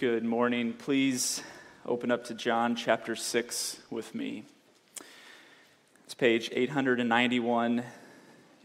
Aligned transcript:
Good 0.00 0.24
morning. 0.24 0.72
Please 0.72 1.42
open 1.84 2.10
up 2.10 2.24
to 2.28 2.34
John 2.34 2.74
chapter 2.74 3.14
6 3.14 3.80
with 3.90 4.14
me. 4.14 4.44
It's 6.06 6.14
page 6.14 6.48
891 6.50 7.84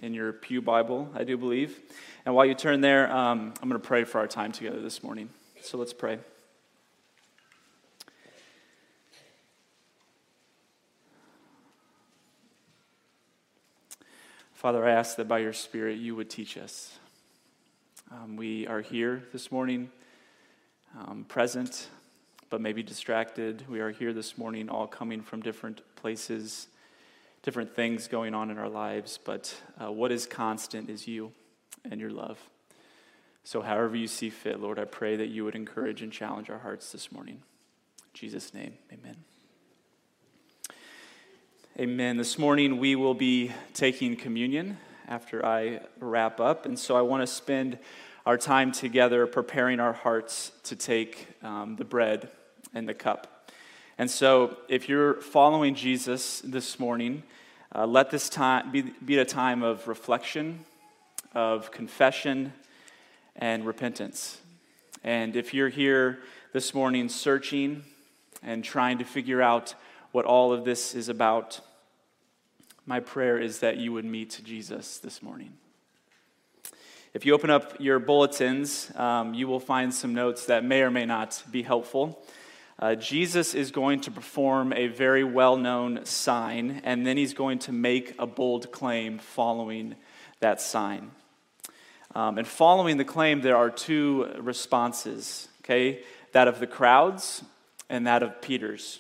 in 0.02 0.14
your 0.14 0.32
Pew 0.32 0.62
Bible, 0.62 1.10
I 1.14 1.26
do 1.26 1.36
believe. 1.36 1.78
And 2.26 2.36
while 2.36 2.46
you 2.46 2.54
turn 2.54 2.80
there, 2.80 3.12
um, 3.12 3.54
I'm 3.62 3.68
going 3.68 3.82
to 3.82 3.86
pray 3.86 4.06
for 4.06 4.20
our 4.20 4.28
time 4.28 4.54
together 4.54 4.80
this 4.80 5.04
morning. 5.04 5.28
So 5.62 5.78
let's 5.78 5.92
pray. 5.92 6.20
Father, 14.54 14.88
I 14.88 14.92
ask 14.92 15.18
that 15.18 15.28
by 15.28 15.40
your 15.40 15.52
Spirit 15.52 15.98
you 15.98 16.16
would 16.16 16.30
teach 16.30 16.58
us. 16.58 16.98
Um, 18.10 18.38
we 18.38 18.66
are 18.68 18.80
here 18.80 19.26
this 19.34 19.52
morning, 19.52 19.92
um, 20.98 21.26
present, 21.28 21.88
but 22.50 22.62
maybe 22.62 22.84
distracted. 22.84 23.66
We 23.70 23.80
are 23.80 23.92
here 23.92 24.14
this 24.14 24.38
morning, 24.38 24.70
all 24.70 24.88
coming 24.88 25.22
from 25.22 25.42
different 25.42 25.82
places, 25.96 26.68
different 27.44 27.76
things 27.76 28.08
going 28.08 28.34
on 28.34 28.50
in 28.50 28.58
our 28.58 28.70
lives, 28.70 29.20
but 29.24 29.56
uh, 29.82 29.92
what 29.92 30.12
is 30.12 30.26
constant 30.26 30.90
is 30.90 31.08
you 31.08 31.32
and 31.90 32.00
your 32.00 32.12
love. 32.12 32.40
So, 33.44 33.62
however 33.62 33.96
you 33.96 34.08
see 34.08 34.30
fit, 34.30 34.60
Lord, 34.60 34.80
I 34.80 34.86
pray 34.86 35.16
that 35.18 35.28
you 35.28 35.46
would 35.46 35.56
encourage 35.56 36.02
and 36.02 36.12
challenge 36.12 36.50
our 36.50 36.60
hearts 36.60 36.92
this 36.92 37.12
morning. 37.12 37.36
In 37.36 38.10
Jesus' 38.14 38.54
name, 38.54 38.74
amen. 38.92 39.18
Amen. 41.78 42.18
This 42.18 42.40
morning 42.40 42.80
we 42.80 42.96
will 42.96 43.14
be 43.14 43.52
taking 43.74 44.16
communion 44.16 44.78
after 45.08 45.46
I 45.46 45.82
wrap 46.00 46.40
up. 46.40 46.66
And 46.66 46.80
so 46.80 46.96
I 46.96 47.02
want 47.02 47.22
to 47.22 47.28
spend 47.28 47.78
our 48.26 48.38
time 48.38 48.72
together 48.72 49.28
preparing 49.28 49.80
our 49.80 49.94
hearts 49.94 50.52
to 50.64 50.76
take 50.76 51.28
um, 51.44 51.76
the 51.76 51.86
bread 51.86 52.30
and 52.74 52.90
the 52.90 52.94
cup. 52.94 53.52
And 53.98 54.10
so 54.10 54.58
if 54.68 54.90
you're 54.90 55.22
following 55.22 55.76
Jesus 55.76 56.42
this 56.42 56.80
morning, 56.80 57.24
uh, 57.74 57.86
let 57.86 58.10
this 58.10 58.28
time 58.30 58.72
be, 58.72 58.82
be 58.82 59.18
a 59.20 59.26
time 59.26 59.64
of 59.64 59.88
reflection, 59.88 60.66
of 61.34 61.72
confession, 61.72 62.52
and 63.36 63.66
repentance. 63.66 64.40
And 65.04 65.36
if 65.36 65.54
you're 65.54 65.70
here 65.70 66.20
this 66.52 66.74
morning 66.74 67.10
searching 67.10 67.84
and 68.42 68.64
trying 68.64 68.98
to 68.98 69.06
figure 69.06 69.42
out 69.42 69.76
what 70.12 70.26
all 70.26 70.52
of 70.52 70.66
this 70.66 70.96
is 70.96 71.10
about, 71.10 71.60
my 72.86 73.00
prayer 73.00 73.38
is 73.38 73.60
that 73.60 73.78
you 73.78 73.94
would 73.94 74.06
meet 74.06 74.42
Jesus 74.44 74.98
this 74.98 75.22
morning. 75.22 75.54
If 77.16 77.26
you 77.26 77.34
open 77.34 77.50
up 77.50 77.80
your 77.80 78.00
bulletins, 78.00 78.92
um, 78.94 79.34
you 79.34 79.48
will 79.48 79.62
find 79.62 79.94
some 79.94 80.14
notes 80.14 80.48
that 80.48 80.66
may 80.66 80.82
or 80.82 80.92
may 80.92 81.06
not 81.06 81.42
be 81.50 81.64
helpful. 81.64 82.22
Uh, 82.78 82.96
Jesus 82.96 83.54
is 83.56 83.72
going 83.72 84.02
to 84.02 84.12
perform 84.12 84.74
a 84.74 84.88
very 84.88 85.24
well 85.24 85.56
known 85.56 86.06
sign, 86.06 86.82
and 86.84 87.08
then 87.08 87.16
he's 87.16 87.34
going 87.34 87.60
to 87.60 87.72
make 87.72 88.16
a 88.20 88.28
bold 88.28 88.74
claim 88.74 89.18
following 89.18 89.96
that 90.42 90.60
sign. 90.60 91.12
Um, 92.14 92.38
and 92.38 92.46
following 92.46 92.98
the 92.98 93.06
claim, 93.06 93.40
there 93.40 93.56
are 93.56 93.70
two 93.70 94.30
responses, 94.38 95.48
okay? 95.64 96.04
That 96.34 96.50
of 96.50 96.60
the 96.60 96.68
crowds 96.68 97.46
and 97.90 98.08
that 98.08 98.24
of 98.24 98.42
Peter's. 98.42 99.00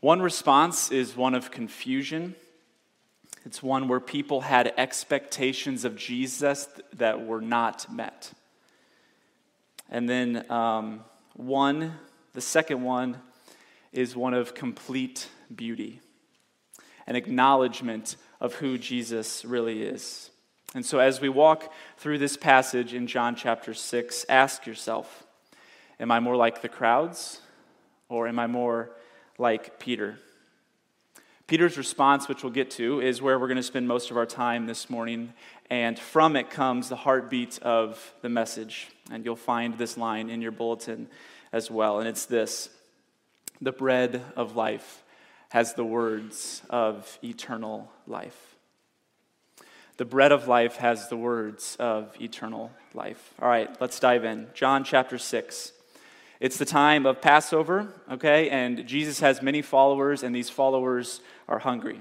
One 0.00 0.20
response 0.20 0.90
is 0.90 1.16
one 1.16 1.36
of 1.36 1.52
confusion. 1.52 2.34
It's 3.44 3.62
one 3.62 3.88
where 3.88 4.00
people 4.00 4.40
had 4.40 4.72
expectations 4.78 5.84
of 5.84 5.96
Jesus 5.96 6.68
that 6.94 7.26
were 7.26 7.42
not 7.42 7.92
met. 7.92 8.32
And 9.90 10.08
then 10.08 10.50
um, 10.50 11.04
one, 11.34 11.98
the 12.32 12.40
second 12.40 12.82
one, 12.82 13.18
is 13.92 14.16
one 14.16 14.34
of 14.34 14.54
complete 14.54 15.28
beauty, 15.54 16.00
an 17.06 17.16
acknowledgement 17.16 18.16
of 18.40 18.54
who 18.54 18.78
Jesus 18.78 19.44
really 19.44 19.82
is. 19.82 20.30
And 20.74 20.84
so, 20.84 20.98
as 20.98 21.20
we 21.20 21.28
walk 21.28 21.72
through 21.98 22.18
this 22.18 22.36
passage 22.36 22.94
in 22.94 23.06
John 23.06 23.36
chapter 23.36 23.74
6, 23.74 24.26
ask 24.28 24.66
yourself 24.66 25.24
Am 26.00 26.10
I 26.10 26.18
more 26.18 26.34
like 26.34 26.62
the 26.62 26.68
crowds, 26.68 27.40
or 28.08 28.26
am 28.26 28.38
I 28.38 28.48
more 28.48 28.90
like 29.38 29.78
Peter? 29.78 30.18
Peter's 31.46 31.76
response, 31.76 32.26
which 32.26 32.42
we'll 32.42 32.52
get 32.52 32.70
to, 32.72 33.00
is 33.00 33.20
where 33.20 33.38
we're 33.38 33.48
going 33.48 33.56
to 33.56 33.62
spend 33.62 33.86
most 33.86 34.10
of 34.10 34.16
our 34.16 34.24
time 34.24 34.66
this 34.66 34.88
morning. 34.88 35.34
And 35.68 35.98
from 35.98 36.36
it 36.36 36.48
comes 36.48 36.88
the 36.88 36.96
heartbeat 36.96 37.58
of 37.60 38.14
the 38.22 38.30
message. 38.30 38.88
And 39.10 39.24
you'll 39.26 39.36
find 39.36 39.76
this 39.76 39.98
line 39.98 40.30
in 40.30 40.40
your 40.40 40.52
bulletin 40.52 41.08
as 41.52 41.70
well. 41.70 41.98
And 41.98 42.08
it's 42.08 42.24
this 42.24 42.70
The 43.60 43.72
bread 43.72 44.22
of 44.36 44.56
life 44.56 45.02
has 45.50 45.74
the 45.74 45.84
words 45.84 46.62
of 46.70 47.18
eternal 47.22 47.92
life. 48.06 48.56
The 49.98 50.04
bread 50.06 50.32
of 50.32 50.48
life 50.48 50.76
has 50.76 51.08
the 51.08 51.16
words 51.16 51.76
of 51.78 52.12
eternal 52.20 52.72
life. 52.94 53.34
All 53.40 53.48
right, 53.48 53.70
let's 53.80 54.00
dive 54.00 54.24
in. 54.24 54.48
John 54.54 54.82
chapter 54.82 55.18
6. 55.18 55.72
It's 56.40 56.58
the 56.58 56.64
time 56.64 57.06
of 57.06 57.20
Passover, 57.20 57.94
okay? 58.10 58.50
And 58.50 58.86
Jesus 58.86 59.20
has 59.20 59.40
many 59.40 59.62
followers, 59.62 60.22
and 60.22 60.34
these 60.34 60.50
followers 60.50 61.20
are 61.48 61.60
hungry. 61.60 62.00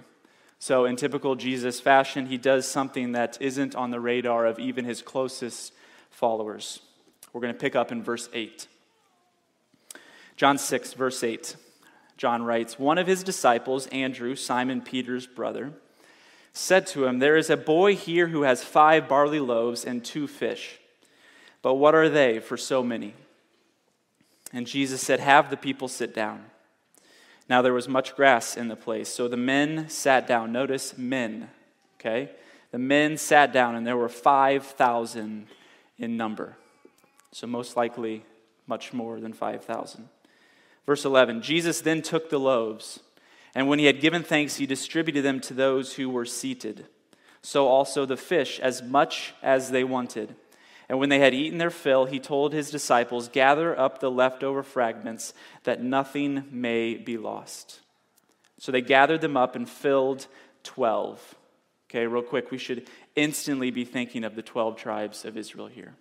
So, 0.59 0.85
in 0.85 0.95
typical 0.95 1.35
Jesus 1.35 1.79
fashion, 1.79 2.27
he 2.27 2.37
does 2.37 2.67
something 2.67 3.11
that 3.11 3.37
isn't 3.41 3.75
on 3.75 3.91
the 3.91 3.99
radar 3.99 4.45
of 4.45 4.59
even 4.59 4.85
his 4.85 5.01
closest 5.01 5.73
followers. 6.09 6.79
We're 7.31 7.41
going 7.41 7.53
to 7.53 7.59
pick 7.59 7.75
up 7.75 7.91
in 7.91 8.01
verse 8.01 8.29
8. 8.33 8.67
John 10.37 10.57
6, 10.57 10.93
verse 10.93 11.23
8. 11.23 11.55
John 12.17 12.43
writes 12.43 12.79
One 12.79 12.97
of 12.97 13.07
his 13.07 13.23
disciples, 13.23 13.87
Andrew, 13.87 14.35
Simon 14.35 14.81
Peter's 14.81 15.27
brother, 15.27 15.73
said 16.53 16.87
to 16.87 17.05
him, 17.05 17.19
There 17.19 17.35
is 17.35 17.49
a 17.49 17.57
boy 17.57 17.95
here 17.95 18.27
who 18.27 18.43
has 18.43 18.63
five 18.63 19.07
barley 19.07 19.39
loaves 19.39 19.83
and 19.83 20.03
two 20.03 20.27
fish. 20.27 20.79
But 21.61 21.75
what 21.75 21.95
are 21.95 22.09
they 22.09 22.39
for 22.39 22.57
so 22.57 22.83
many? 22.83 23.13
And 24.53 24.67
Jesus 24.67 25.01
said, 25.01 25.19
Have 25.19 25.49
the 25.49 25.57
people 25.57 25.87
sit 25.87 26.13
down. 26.13 26.45
Now 27.49 27.61
there 27.61 27.73
was 27.73 27.89
much 27.89 28.15
grass 28.15 28.55
in 28.55 28.67
the 28.69 28.75
place, 28.75 29.09
so 29.09 29.27
the 29.27 29.35
men 29.35 29.89
sat 29.89 30.27
down. 30.27 30.51
Notice 30.53 30.97
men, 30.97 31.49
okay? 31.99 32.29
The 32.71 32.79
men 32.79 33.17
sat 33.17 33.51
down, 33.51 33.75
and 33.75 33.85
there 33.85 33.97
were 33.97 34.09
5,000 34.09 35.47
in 35.97 36.17
number. 36.17 36.55
So, 37.31 37.47
most 37.47 37.75
likely, 37.75 38.23
much 38.67 38.93
more 38.93 39.19
than 39.19 39.33
5,000. 39.33 40.07
Verse 40.85 41.05
11 41.05 41.41
Jesus 41.41 41.81
then 41.81 42.01
took 42.01 42.29
the 42.29 42.39
loaves. 42.39 42.99
And 43.55 43.67
when 43.67 43.79
he 43.79 43.85
had 43.85 44.01
given 44.01 44.23
thanks, 44.23 44.55
he 44.55 44.65
distributed 44.65 45.23
them 45.23 45.39
to 45.41 45.53
those 45.53 45.93
who 45.93 46.09
were 46.09 46.25
seated. 46.25 46.87
So 47.43 47.67
also 47.67 48.05
the 48.05 48.17
fish, 48.17 48.59
as 48.59 48.81
much 48.81 49.33
as 49.43 49.69
they 49.69 49.83
wanted. 49.83 50.35
And 50.93 50.99
when 50.99 51.09
they 51.09 51.17
had 51.17 51.33
eaten 51.33 51.57
their 51.57 51.71
fill, 51.71 52.05
he 52.05 52.19
told 52.19 52.53
his 52.53 52.69
disciples, 52.69 53.27
Gather 53.27 53.75
up 53.79 53.99
the 53.99 54.11
leftover 54.11 54.61
fragments, 54.61 55.33
that 55.63 55.81
nothing 55.81 56.43
may 56.51 56.93
be 56.93 57.17
lost. 57.17 57.79
So 58.59 58.71
they 58.71 58.81
gathered 58.81 59.21
them 59.21 59.35
up 59.35 59.55
and 59.55 59.67
filled 59.67 60.27
12. 60.61 61.33
Okay, 61.89 62.05
real 62.05 62.21
quick, 62.21 62.51
we 62.51 62.59
should 62.59 62.87
instantly 63.15 63.71
be 63.71 63.85
thinking 63.85 64.23
of 64.23 64.35
the 64.35 64.43
12 64.43 64.75
tribes 64.75 65.25
of 65.25 65.35
Israel 65.35 65.65
here. 65.65 65.95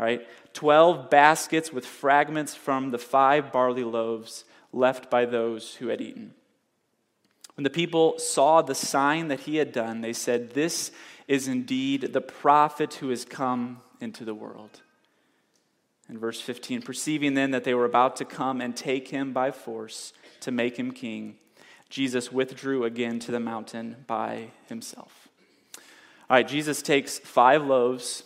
All 0.00 0.06
right, 0.06 0.26
12 0.52 1.10
baskets 1.10 1.72
with 1.72 1.86
fragments 1.86 2.56
from 2.56 2.90
the 2.90 2.98
five 2.98 3.52
barley 3.52 3.84
loaves 3.84 4.44
left 4.72 5.08
by 5.12 5.26
those 5.26 5.76
who 5.76 5.86
had 5.86 6.00
eaten. 6.00 6.34
When 7.54 7.62
the 7.62 7.70
people 7.70 8.18
saw 8.18 8.62
the 8.62 8.74
sign 8.74 9.28
that 9.28 9.38
he 9.42 9.58
had 9.58 9.70
done, 9.70 10.00
they 10.00 10.12
said, 10.12 10.54
This 10.54 10.90
is 11.28 11.46
indeed 11.46 12.12
the 12.12 12.20
prophet 12.20 12.94
who 12.94 13.10
has 13.10 13.24
come 13.24 13.80
into 14.00 14.24
the 14.24 14.34
world. 14.34 14.82
In 16.08 16.18
verse 16.18 16.40
15, 16.40 16.82
perceiving 16.82 17.34
then 17.34 17.50
that 17.50 17.64
they 17.64 17.74
were 17.74 17.84
about 17.84 18.16
to 18.16 18.24
come 18.24 18.60
and 18.60 18.74
take 18.74 19.08
him 19.08 19.32
by 19.32 19.50
force 19.50 20.12
to 20.40 20.50
make 20.50 20.78
him 20.78 20.92
king, 20.92 21.36
Jesus 21.90 22.32
withdrew 22.32 22.84
again 22.84 23.18
to 23.20 23.32
the 23.32 23.40
mountain 23.40 23.96
by 24.06 24.48
himself. 24.68 25.28
All 25.76 26.36
right, 26.36 26.48
Jesus 26.48 26.82
takes 26.82 27.18
five 27.18 27.64
loaves 27.64 28.22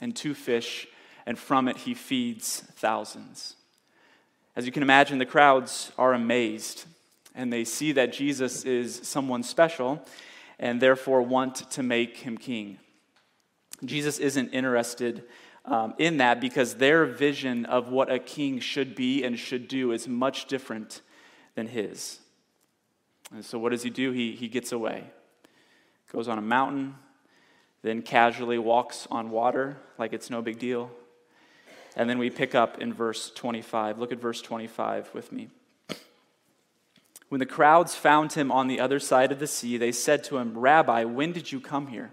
and 0.00 0.14
two 0.14 0.34
fish, 0.34 0.86
and 1.24 1.38
from 1.38 1.68
it 1.68 1.78
he 1.78 1.94
feeds 1.94 2.60
thousands. 2.76 3.56
As 4.54 4.66
you 4.66 4.72
can 4.72 4.82
imagine, 4.82 5.18
the 5.18 5.26
crowds 5.26 5.92
are 5.98 6.14
amazed 6.14 6.84
and 7.36 7.52
they 7.52 7.64
see 7.64 7.92
that 7.92 8.12
Jesus 8.12 8.64
is 8.64 9.00
someone 9.04 9.42
special 9.42 10.02
and 10.58 10.80
therefore 10.80 11.20
want 11.22 11.70
to 11.70 11.82
make 11.82 12.16
him 12.16 12.38
king. 12.38 12.78
Jesus 13.84 14.18
isn't 14.18 14.50
interested 14.50 15.24
um, 15.64 15.94
in 15.98 16.18
that 16.18 16.40
because 16.40 16.76
their 16.76 17.04
vision 17.04 17.66
of 17.66 17.88
what 17.88 18.10
a 18.10 18.18
king 18.18 18.60
should 18.60 18.94
be 18.94 19.24
and 19.24 19.38
should 19.38 19.68
do 19.68 19.92
is 19.92 20.08
much 20.08 20.46
different 20.46 21.02
than 21.54 21.66
his. 21.66 22.20
And 23.32 23.44
so, 23.44 23.58
what 23.58 23.70
does 23.70 23.82
he 23.82 23.90
do? 23.90 24.12
He, 24.12 24.32
he 24.32 24.48
gets 24.48 24.72
away, 24.72 25.04
goes 26.12 26.28
on 26.28 26.38
a 26.38 26.42
mountain, 26.42 26.94
then 27.82 28.02
casually 28.02 28.58
walks 28.58 29.06
on 29.10 29.30
water 29.30 29.76
like 29.98 30.12
it's 30.12 30.30
no 30.30 30.40
big 30.40 30.58
deal. 30.58 30.90
And 31.96 32.08
then 32.08 32.18
we 32.18 32.30
pick 32.30 32.54
up 32.54 32.78
in 32.78 32.92
verse 32.92 33.30
25. 33.34 33.98
Look 33.98 34.12
at 34.12 34.20
verse 34.20 34.42
25 34.42 35.14
with 35.14 35.32
me. 35.32 35.48
When 37.28 37.38
the 37.38 37.46
crowds 37.46 37.94
found 37.94 38.34
him 38.34 38.52
on 38.52 38.68
the 38.68 38.78
other 38.78 39.00
side 39.00 39.32
of 39.32 39.40
the 39.40 39.46
sea, 39.46 39.78
they 39.78 39.92
said 39.92 40.22
to 40.24 40.38
him, 40.38 40.56
Rabbi, 40.56 41.04
when 41.04 41.32
did 41.32 41.50
you 41.50 41.58
come 41.58 41.88
here? 41.88 42.12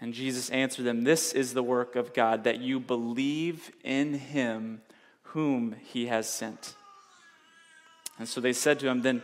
And 0.00 0.14
Jesus 0.14 0.50
answered 0.50 0.84
them, 0.84 1.04
This 1.04 1.32
is 1.32 1.54
the 1.54 1.62
work 1.62 1.96
of 1.96 2.14
God, 2.14 2.44
that 2.44 2.60
you 2.60 2.78
believe 2.78 3.70
in 3.82 4.14
him 4.14 4.82
whom 5.22 5.74
he 5.82 6.06
has 6.06 6.28
sent. 6.28 6.74
And 8.18 8.28
so 8.28 8.40
they 8.40 8.52
said 8.52 8.78
to 8.80 8.88
him, 8.88 9.02
Then, 9.02 9.22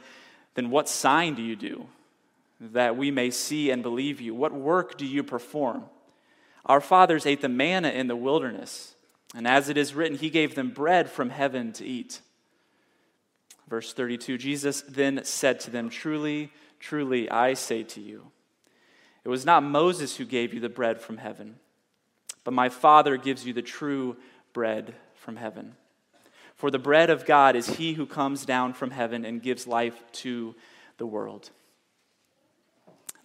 then 0.55 0.71
what 0.71 0.89
sign 0.89 1.35
do 1.35 1.43
you 1.43 1.57
do? 1.57 1.87
that 2.61 2.97
we 2.97 3.11
may 3.11 3.31
see 3.31 3.71
and 3.71 3.83
believe 3.83 4.21
you? 4.21 4.35
What 4.35 4.53
work 4.53 4.97
do 4.97 5.07
you 5.07 5.23
perform? 5.23 5.85
Our 6.67 6.81
fathers 6.81 7.27
ate 7.27 7.43
the 7.43 7.49
manna 7.49 7.89
in 7.89 8.07
the 8.07 8.17
wilderness, 8.17 8.95
and 9.35 9.47
as 9.47 9.69
it 9.69 9.77
is 9.77 9.95
written, 9.95 10.19
He 10.19 10.31
gave 10.31 10.55
them 10.55 10.71
bread 10.71 11.11
from 11.11 11.31
heaven 11.31 11.73
to 11.75 11.85
eat. 11.85 12.21
Verse 13.69 13.93
32 13.93 14.39
Jesus 14.39 14.83
then 14.89 15.25
said 15.25 15.61
to 15.61 15.71
them, 15.71 15.91
Truly, 15.91 16.53
truly, 16.79 17.31
I 17.31 17.55
say 17.55 17.83
to 17.83 18.01
you, 18.01 18.31
it 19.25 19.29
was 19.29 19.47
not 19.47 19.63
Moses 19.63 20.17
who 20.17 20.25
gave 20.25 20.53
you 20.53 20.61
the 20.61 20.69
bread 20.69 21.01
from 21.01 21.17
heaven, 21.17 21.57
but 22.45 22.53
my 22.53 22.69
Father 22.69 23.17
gives 23.17 23.47
you 23.47 23.53
the 23.53 23.63
true 23.63 24.17
bread 24.53 24.95
from 25.15 25.37
heaven. 25.37 25.77
For 26.55 26.71
the 26.71 26.79
bread 26.79 27.11
of 27.11 27.27
God 27.27 27.57
is 27.57 27.67
he 27.67 27.95
who 27.95 28.07
comes 28.07 28.45
down 28.45 28.75
from 28.75 28.91
heaven 28.91 29.25
and 29.25 29.43
gives 29.43 29.67
life 29.67 30.01
to 30.13 30.55
the 30.99 31.07
world. 31.07 31.51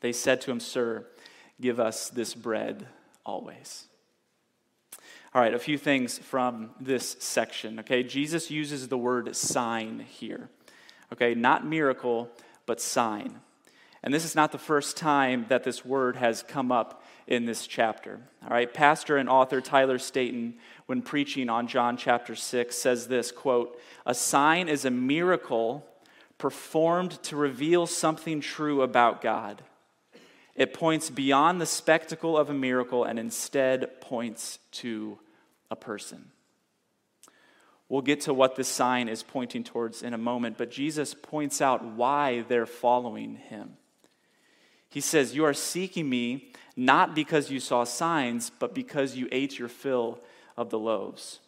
They 0.01 0.13
said 0.13 0.41
to 0.41 0.51
him, 0.51 0.59
Sir, 0.59 1.05
give 1.59 1.79
us 1.79 2.09
this 2.09 2.33
bread 2.33 2.87
always. 3.25 3.85
All 5.33 5.41
right, 5.41 5.53
a 5.53 5.59
few 5.59 5.77
things 5.77 6.17
from 6.17 6.71
this 6.79 7.17
section. 7.19 7.79
Okay, 7.81 8.01
Jesus 8.01 8.49
uses 8.49 8.87
the 8.87 8.97
word 8.97 9.35
sign 9.35 9.99
here. 9.99 10.49
Okay, 11.13 11.35
not 11.35 11.67
miracle, 11.67 12.29
but 12.65 12.81
sign. 12.81 13.39
And 14.01 14.13
this 14.13 14.23
is 14.23 14.35
not 14.35 14.51
the 14.51 14.57
first 14.57 14.95
time 14.95 15.45
that 15.49 15.63
this 15.63 15.83
word 15.83 16.15
has 16.15 16.43
come 16.43 16.71
up 16.71 17.03
in 17.27 17.45
this 17.45 17.67
chapter. 17.67 18.19
All 18.43 18.49
right, 18.49 18.73
pastor 18.73 19.17
and 19.17 19.29
author 19.29 19.61
Tyler 19.61 19.99
Staton, 19.99 20.55
when 20.85 21.01
preaching 21.01 21.49
on 21.49 21.67
John 21.67 21.97
chapter 21.97 22.35
6, 22.35 22.75
says 22.75 23.07
this 23.07 23.31
quote, 23.31 23.79
A 24.05 24.13
sign 24.13 24.69
is 24.69 24.85
a 24.85 24.91
miracle 24.91 25.85
performed 26.37 27.21
to 27.23 27.35
reveal 27.35 27.85
something 27.85 28.39
true 28.39 28.81
about 28.81 29.21
God. 29.21 29.61
It 30.55 30.73
points 30.73 31.09
beyond 31.09 31.59
the 31.61 31.65
spectacle 31.65 32.37
of 32.37 32.49
a 32.49 32.53
miracle 32.53 33.03
and 33.03 33.19
instead 33.19 34.01
points 34.01 34.59
to 34.73 35.19
a 35.69 35.75
person. 35.75 36.31
We'll 37.89 38.01
get 38.01 38.21
to 38.21 38.33
what 38.33 38.55
this 38.55 38.67
sign 38.67 39.09
is 39.09 39.23
pointing 39.23 39.63
towards 39.63 40.03
in 40.03 40.13
a 40.13 40.17
moment, 40.17 40.57
but 40.57 40.69
Jesus 40.69 41.13
points 41.13 41.59
out 41.59 41.83
why 41.83 42.41
they're 42.47 42.65
following 42.67 43.35
him. 43.35 43.77
He 44.89 45.01
says, 45.01 45.35
You 45.35 45.45
are 45.45 45.53
seeking 45.53 46.09
me 46.09 46.51
not 46.75 47.13
because 47.13 47.51
you 47.51 47.59
saw 47.59 47.83
signs, 47.83 48.51
but 48.57 48.73
because 48.73 49.15
you 49.15 49.27
ate 49.31 49.59
your 49.59 49.67
fill 49.67 50.19
of 50.55 50.69
the 50.69 50.79
loaves. 50.79 51.39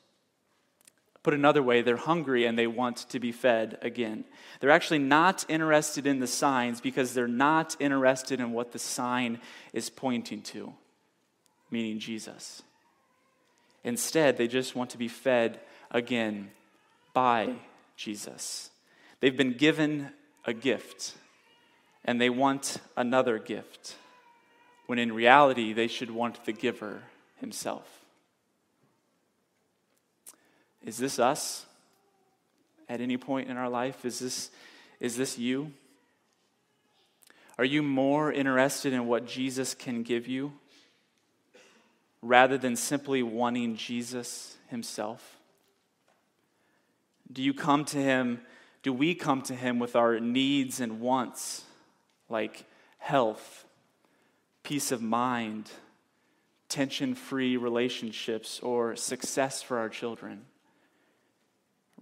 Put 1.24 1.34
another 1.36 1.62
way, 1.62 1.82
they're 1.82 1.98
hungry 1.98 2.46
and 2.46 2.58
they 2.58 2.66
want 2.66 2.98
to 3.10 3.20
be 3.20 3.32
fed 3.32 3.78
again. 3.82 4.26
They're 4.60 4.72
actually 4.72 5.00
not 5.00 5.46
interested 5.48 6.08
in 6.08 6.20
the 6.20 6.28
signs 6.28 6.82
because 6.82 7.14
they're 7.14 7.28
not 7.28 7.76
interested 7.80 8.40
in 8.40 8.54
what 8.54 8.72
the 8.72 8.80
sign 8.80 9.40
is 9.72 9.90
pointing 9.90 10.42
to, 10.44 10.74
meaning 11.70 12.00
Jesus. 12.00 12.64
Instead, 13.84 14.38
they 14.38 14.48
just 14.48 14.76
want 14.76 14.90
to 14.92 14.98
be 14.98 15.08
fed 15.08 15.60
again 15.92 16.50
by 17.14 17.56
Jesus. 17.96 18.72
They've 19.20 19.38
been 19.38 19.54
given 19.54 20.10
a 20.46 20.54
gift 20.54 21.14
and 22.04 22.20
they 22.20 22.30
want 22.30 22.78
another 22.98 23.38
gift, 23.38 23.96
when 24.88 25.00
in 25.00 25.14
reality, 25.14 25.74
they 25.74 25.88
should 25.88 26.12
want 26.12 26.44
the 26.46 26.52
giver 26.52 27.04
himself. 27.40 27.88
Is 30.84 30.98
this 30.98 31.20
us 31.20 31.66
at 32.90 33.02
any 33.02 33.18
point 33.18 33.50
in 33.50 33.58
our 33.58 33.70
life? 33.70 34.04
Is 34.04 34.20
this, 34.20 34.50
is 35.00 35.16
this 35.16 35.38
you? 35.38 35.72
Are 37.58 37.66
you 37.66 37.84
more 37.84 38.32
interested 38.32 38.92
in 38.92 39.06
what 39.06 39.28
Jesus 39.28 39.76
can 39.76 40.02
give 40.02 40.28
you 40.28 40.54
rather 42.24 42.58
than 42.58 42.76
simply 42.76 43.22
wanting 43.22 43.76
Jesus 43.76 44.58
himself? 44.70 45.38
Do 47.32 47.44
you 47.44 47.54
come 47.54 47.86
to 47.86 47.98
him? 47.98 48.42
Do 48.82 48.92
we 48.92 49.14
come 49.14 49.42
to 49.44 49.56
him 49.56 49.78
with 49.78 49.96
our 49.96 50.20
needs 50.20 50.80
and 50.80 51.00
wants 51.00 51.64
like 52.32 52.66
health, 52.98 53.66
peace 54.64 54.92
of 54.92 55.02
mind, 55.02 55.70
tension 56.70 57.14
free 57.14 57.58
relationships, 57.58 58.60
or 58.62 58.96
success 58.96 59.62
for 59.62 59.78
our 59.78 59.90
children? 59.90 60.46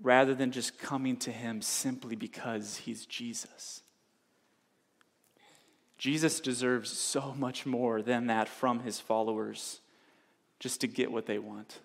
rather 0.02 0.34
than 0.34 0.52
just 0.52 0.80
coming 0.80 1.18
to 1.18 1.31
him 1.31 1.62
simply 1.62 2.16
because 2.16 2.78
he's 2.78 3.06
Jesus. 3.06 3.84
Jesus 5.98 6.40
deserves 6.40 6.90
so 6.90 7.34
much 7.38 7.66
more 7.66 8.02
than 8.02 8.28
that 8.28 8.48
from 8.48 8.80
his 8.80 9.00
followers 9.00 9.81
just 10.60 10.81
to 10.81 10.88
get 10.88 11.12
what 11.12 11.26
they 11.26 11.40
want. 11.40 11.80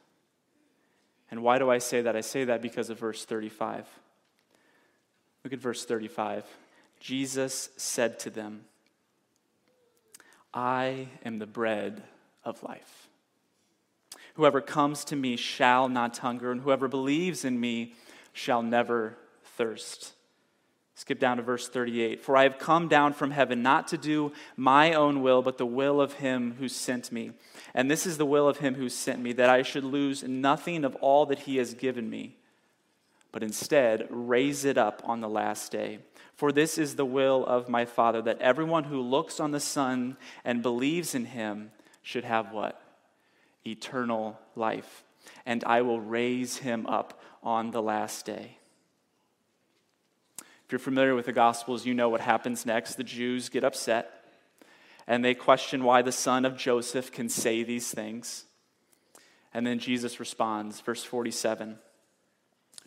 And 1.31 1.43
why 1.43 1.59
do 1.59 1.69
I 1.69 1.79
say 1.79 2.03
that? 2.03 2.15
I 2.15 2.21
say 2.21 2.45
that 2.45 2.63
because 2.63 2.91
of 2.91 2.99
verse 2.99 3.25
35. 3.25 3.89
Look 5.43 5.53
at 5.53 5.59
verse 5.59 5.85
35. 5.85 6.45
Jesus 7.05 7.69
said 7.77 8.19
to 8.21 8.31
them, 8.31 8.63
I 10.55 11.09
am 11.23 11.39
the 11.39 11.47
bread 11.47 12.03
of 12.43 12.63
life. 12.63 13.09
Whoever 14.37 14.63
comes 14.63 15.05
to 15.05 15.17
me 15.17 15.37
shall 15.37 15.91
not 15.91 16.17
hunger, 16.17 16.51
and 16.51 16.63
whoever 16.63 16.89
believes 16.89 17.45
in 17.45 17.61
me 17.61 17.93
shall 18.33 18.63
never 18.63 19.19
thirst. 19.45 20.15
Skip 20.95 21.19
down 21.19 21.37
to 21.37 21.43
verse 21.43 21.69
38. 21.69 22.23
For 22.23 22.39
I 22.39 22.45
have 22.45 22.59
come 22.59 22.89
down 22.89 23.13
from 23.13 23.33
heaven 23.33 23.63
not 23.63 23.87
to 23.89 23.99
do 23.99 24.33
my 24.57 24.95
own 24.95 25.21
will, 25.21 25.43
but 25.43 25.59
the 25.59 25.67
will 25.67 26.01
of 26.01 26.15
him 26.15 26.57
who 26.59 26.71
sent 26.71 27.13
me. 27.13 27.33
And 27.75 27.91
this 27.91 28.07
is 28.07 28.17
the 28.17 28.25
will 28.25 28.49
of 28.49 28.57
him 28.59 28.77
who 28.77 28.89
sent 28.89 29.21
me, 29.21 29.35
that 29.35 29.51
I 29.51 29.61
should 29.61 29.85
lose 29.85 30.23
nothing 30.23 30.87
of 30.87 30.95
all 31.03 31.27
that 31.27 31.41
he 31.41 31.59
has 31.59 31.75
given 31.75 32.09
me, 32.09 32.39
but 33.31 33.43
instead 33.43 34.07
raise 34.09 34.65
it 34.65 34.79
up 34.79 35.03
on 35.05 35.21
the 35.21 35.29
last 35.29 35.71
day. 35.71 35.99
For 36.37 36.51
this 36.51 36.79
is 36.79 36.97
the 36.97 37.05
will 37.05 37.45
of 37.47 37.69
my 37.69 37.85
Father, 37.85 38.21
that 38.23 38.41
everyone 38.41 38.85
who 38.85 39.01
looks 39.01 39.39
on 39.39 39.53
the 39.53 39.61
Son 39.61 40.17
and 40.45 40.63
believes 40.63 41.15
in 41.15 41.27
him 41.27 41.71
should 42.03 42.25
have 42.25 42.53
what? 42.53 42.81
Eternal 43.67 44.39
life. 44.57 45.05
And 45.47 45.63
I 45.65 45.83
will 45.83 46.01
raise 46.01 46.59
him 46.59 46.87
up 46.87 47.21
on 47.43 47.71
the 47.71 47.83
last 47.83 48.27
day. 48.27 48.59
If 50.41 50.73
you're 50.73 50.79
familiar 50.79 51.15
with 51.15 51.27
the 51.27 51.33
Gospels, 51.33 51.87
you 51.87 51.95
know 51.95 52.09
what 52.09 52.21
happens 52.21 52.67
next. 52.67 52.97
The 52.97 53.05
Jews 53.05 53.49
get 53.49 53.65
upset 53.65 54.25
and 55.07 55.25
they 55.25 55.35
question 55.35 55.85
why 55.85 56.03
the 56.03 56.13
son 56.13 56.45
of 56.45 56.57
Joseph 56.57 57.13
can 57.13 57.29
say 57.29 57.63
these 57.63 57.91
things. 57.91 58.47
And 59.53 59.67
then 59.67 59.79
Jesus 59.79 60.19
responds, 60.19 60.81
verse 60.81 61.05
47 61.05 61.79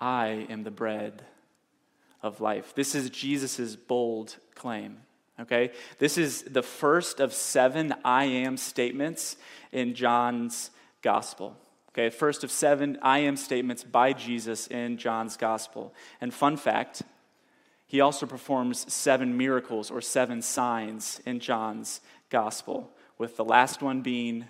I 0.00 0.46
am 0.48 0.62
the 0.62 0.70
bread 0.70 1.22
of 2.22 2.40
life. 2.40 2.74
This 2.74 2.94
is 2.94 3.10
Jesus' 3.10 3.76
bold 3.76 4.36
claim. 4.54 4.98
Okay? 5.40 5.70
This 5.98 6.18
is 6.18 6.42
the 6.42 6.62
first 6.62 7.20
of 7.20 7.32
seven 7.32 7.94
I 8.04 8.24
am 8.24 8.56
statements 8.56 9.36
in 9.72 9.94
John's 9.94 10.70
gospel. 11.02 11.56
Okay, 11.90 12.10
first 12.10 12.44
of 12.44 12.52
seven 12.52 12.96
I 13.02 13.20
am 13.20 13.36
statements 13.36 13.82
by 13.82 14.12
Jesus 14.12 14.68
in 14.68 14.98
John's 14.98 15.36
gospel. 15.36 15.92
And 16.20 16.32
fun 16.32 16.56
fact, 16.56 17.02
he 17.88 18.00
also 18.00 18.24
performs 18.24 18.92
seven 18.92 19.36
miracles 19.36 19.90
or 19.90 20.00
seven 20.00 20.42
signs 20.42 21.20
in 21.26 21.40
John's 21.40 22.00
gospel, 22.30 22.90
with 23.16 23.36
the 23.36 23.44
last 23.44 23.82
one 23.82 24.02
being 24.02 24.44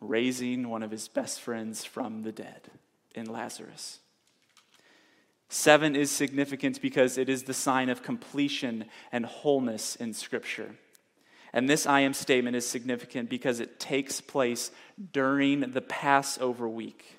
raising 0.00 0.68
one 0.68 0.82
of 0.82 0.90
his 0.90 1.08
best 1.08 1.40
friends 1.40 1.84
from 1.84 2.22
the 2.22 2.32
dead 2.32 2.68
in 3.14 3.24
Lazarus. 3.26 3.99
Seven 5.52 5.96
is 5.96 6.12
significant 6.12 6.80
because 6.80 7.18
it 7.18 7.28
is 7.28 7.42
the 7.42 7.52
sign 7.52 7.88
of 7.88 8.04
completion 8.04 8.84
and 9.10 9.26
wholeness 9.26 9.96
in 9.96 10.14
Scripture. 10.14 10.76
And 11.52 11.68
this 11.68 11.86
I 11.86 12.00
am 12.00 12.14
statement 12.14 12.54
is 12.54 12.64
significant 12.64 13.28
because 13.28 13.58
it 13.58 13.80
takes 13.80 14.20
place 14.20 14.70
during 15.12 15.72
the 15.72 15.80
Passover 15.80 16.68
week, 16.68 17.18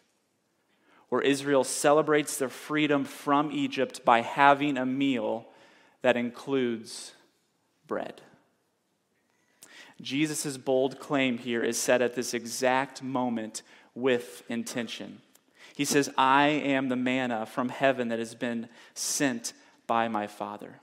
where 1.09 1.21
Israel 1.21 1.65
celebrates 1.65 2.37
their 2.37 2.47
freedom 2.47 3.03
from 3.03 3.51
Egypt 3.51 4.05
by 4.05 4.21
having 4.21 4.77
a 4.77 4.85
meal 4.85 5.47
that 6.01 6.15
includes 6.15 7.11
bread. 7.85 8.21
Jesus' 9.99 10.55
bold 10.55 11.01
claim 11.01 11.37
here 11.37 11.61
is 11.61 11.77
set 11.77 12.01
at 12.01 12.15
this 12.15 12.33
exact 12.33 13.03
moment 13.03 13.61
with 13.93 14.43
intention. 14.47 15.21
He 15.75 15.85
says, 15.85 16.09
I 16.17 16.47
am 16.47 16.89
the 16.89 16.95
manna 16.95 17.45
from 17.45 17.69
heaven 17.69 18.09
that 18.09 18.19
has 18.19 18.35
been 18.35 18.67
sent 18.93 19.53
by 19.87 20.07
my 20.07 20.27
Father. 20.27 20.79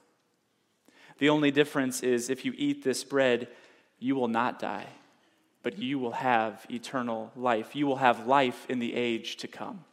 The 1.18 1.28
only 1.28 1.50
difference 1.50 2.02
is 2.02 2.30
if 2.30 2.45
you 2.45 2.54
eat 2.57 2.85
this 2.85 3.04
bread, 3.04 3.49
you 3.99 4.14
will 4.14 4.28
not 4.28 4.59
die, 4.59 4.87
but 5.62 5.78
you 5.78 5.99
will 5.99 6.12
have 6.12 6.64
eternal 6.71 7.33
life. 7.37 7.75
You 7.75 7.87
will 7.87 7.97
have 7.97 8.26
life 8.26 8.66
in 8.68 8.78
the 8.78 8.95
age 8.95 9.37
to 9.38 9.49
come. 9.49 9.85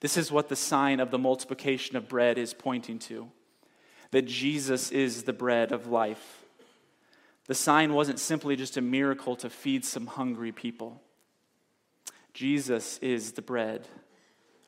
This 0.00 0.16
is 0.16 0.32
what 0.32 0.48
the 0.48 0.56
sign 0.56 1.00
of 1.00 1.10
the 1.10 1.18
multiplication 1.18 1.96
of 1.96 2.08
bread 2.08 2.38
is 2.38 2.54
pointing 2.54 2.98
to 3.00 3.30
that 4.12 4.26
Jesus 4.26 4.90
is 4.92 5.24
the 5.24 5.32
bread 5.32 5.72
of 5.72 5.88
life. 5.88 6.44
The 7.46 7.54
sign 7.54 7.92
wasn't 7.92 8.18
simply 8.18 8.56
just 8.56 8.76
a 8.76 8.80
miracle 8.80 9.36
to 9.36 9.50
feed 9.50 9.84
some 9.84 10.06
hungry 10.06 10.52
people. 10.52 11.02
Jesus 12.36 12.98
is 12.98 13.32
the 13.32 13.40
bread 13.40 13.88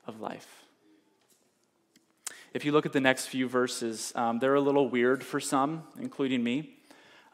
of 0.07 0.23
life. 0.23 0.65
If 2.55 2.65
you 2.65 2.73
look 2.73 2.87
at 2.87 2.95
the 2.95 3.01
next 3.01 3.27
few 3.27 3.47
verses, 3.47 4.11
um, 4.17 4.39
they're 4.39 4.55
a 4.55 4.61
little 4.63 4.89
weird 4.89 5.23
for 5.23 5.39
some, 5.39 5.83
including 6.01 6.43
me. 6.43 6.79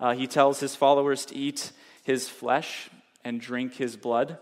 Uh, 0.01 0.13
he 0.13 0.27
tells 0.27 0.59
his 0.59 0.75
followers 0.75 1.25
to 1.27 1.37
eat 1.37 1.71
his 2.03 2.29
flesh 2.29 2.91
and 3.23 3.41
drink 3.41 3.75
his 3.75 3.97
blood. 3.97 4.39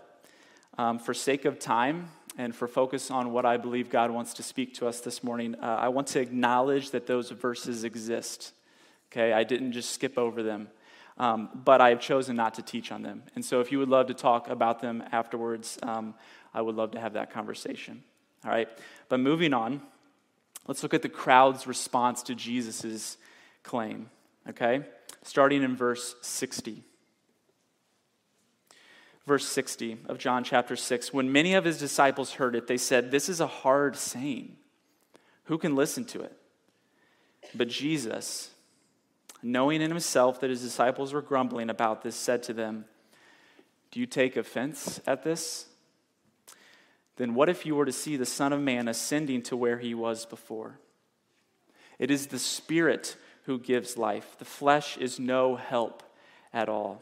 Um, 0.79 0.97
for 0.97 1.13
sake 1.13 1.45
of 1.45 1.59
time 1.59 2.09
and 2.39 2.55
for 2.55 2.67
focus 2.67 3.11
on 3.11 3.31
what 3.31 3.45
I 3.45 3.57
believe 3.57 3.91
God 3.91 4.09
wants 4.09 4.33
to 4.33 4.41
speak 4.41 4.73
to 4.77 4.87
us 4.87 4.99
this 4.99 5.23
morning, 5.23 5.53
uh, 5.61 5.77
I 5.79 5.89
want 5.89 6.07
to 6.07 6.19
acknowledge 6.19 6.89
that 6.89 7.05
those 7.05 7.29
verses 7.29 7.83
exist. 7.83 8.51
Okay, 9.11 9.31
I 9.31 9.43
didn't 9.43 9.73
just 9.73 9.91
skip 9.91 10.17
over 10.17 10.41
them. 10.41 10.69
Um, 11.17 11.49
but 11.53 11.79
I 11.79 11.89
have 11.89 11.99
chosen 11.99 12.35
not 12.35 12.55
to 12.55 12.61
teach 12.61 12.91
on 12.91 13.03
them. 13.03 13.23
And 13.35 13.45
so 13.45 13.59
if 13.59 13.71
you 13.71 13.79
would 13.79 13.89
love 13.89 14.07
to 14.07 14.13
talk 14.13 14.49
about 14.49 14.81
them 14.81 15.03
afterwards, 15.11 15.77
um, 15.83 16.15
I 16.53 16.61
would 16.61 16.75
love 16.75 16.91
to 16.91 16.99
have 16.99 17.13
that 17.13 17.31
conversation. 17.31 18.03
All 18.43 18.51
right? 18.51 18.67
But 19.09 19.19
moving 19.19 19.53
on, 19.53 19.81
let's 20.67 20.81
look 20.83 20.93
at 20.93 21.01
the 21.01 21.09
crowd's 21.09 21.67
response 21.67 22.23
to 22.23 22.35
Jesus' 22.35 23.17
claim. 23.61 24.09
Okay? 24.49 24.83
Starting 25.21 25.63
in 25.63 25.75
verse 25.75 26.15
60. 26.21 26.83
Verse 29.25 29.47
60 29.47 29.99
of 30.07 30.17
John 30.17 30.43
chapter 30.43 30.75
6. 30.75 31.13
When 31.13 31.31
many 31.31 31.53
of 31.53 31.63
his 31.63 31.77
disciples 31.77 32.33
heard 32.33 32.55
it, 32.55 32.67
they 32.67 32.77
said, 32.77 33.11
This 33.11 33.29
is 33.29 33.39
a 33.39 33.47
hard 33.47 33.95
saying. 33.95 34.57
Who 35.45 35.57
can 35.57 35.75
listen 35.75 36.05
to 36.05 36.21
it? 36.21 36.35
But 37.55 37.69
Jesus, 37.69 38.49
knowing 39.43 39.81
in 39.81 39.91
himself 39.91 40.39
that 40.39 40.49
his 40.49 40.61
disciples 40.61 41.13
were 41.13 41.21
grumbling 41.21 41.69
about 41.69 42.01
this, 42.01 42.15
said 42.15 42.43
to 42.43 42.53
them, 42.53 42.85
Do 43.91 43.99
you 43.99 44.05
take 44.05 44.37
offense 44.37 44.99
at 45.05 45.23
this? 45.23 45.67
Then 47.17 47.35
what 47.35 47.49
if 47.49 47.65
you 47.65 47.75
were 47.75 47.85
to 47.85 47.91
see 47.91 48.17
the 48.17 48.25
Son 48.25 48.53
of 48.53 48.61
Man 48.61 48.87
ascending 48.87 49.43
to 49.43 49.57
where 49.57 49.77
he 49.77 49.93
was 49.93 50.25
before? 50.25 50.79
It 51.99 52.09
is 52.09 52.27
the 52.27 52.39
Spirit 52.39 53.17
who 53.45 53.59
gives 53.59 53.97
life, 53.97 54.35
the 54.39 54.45
flesh 54.45 54.97
is 54.97 55.19
no 55.19 55.55
help 55.57 56.01
at 56.53 56.69
all. 56.69 57.01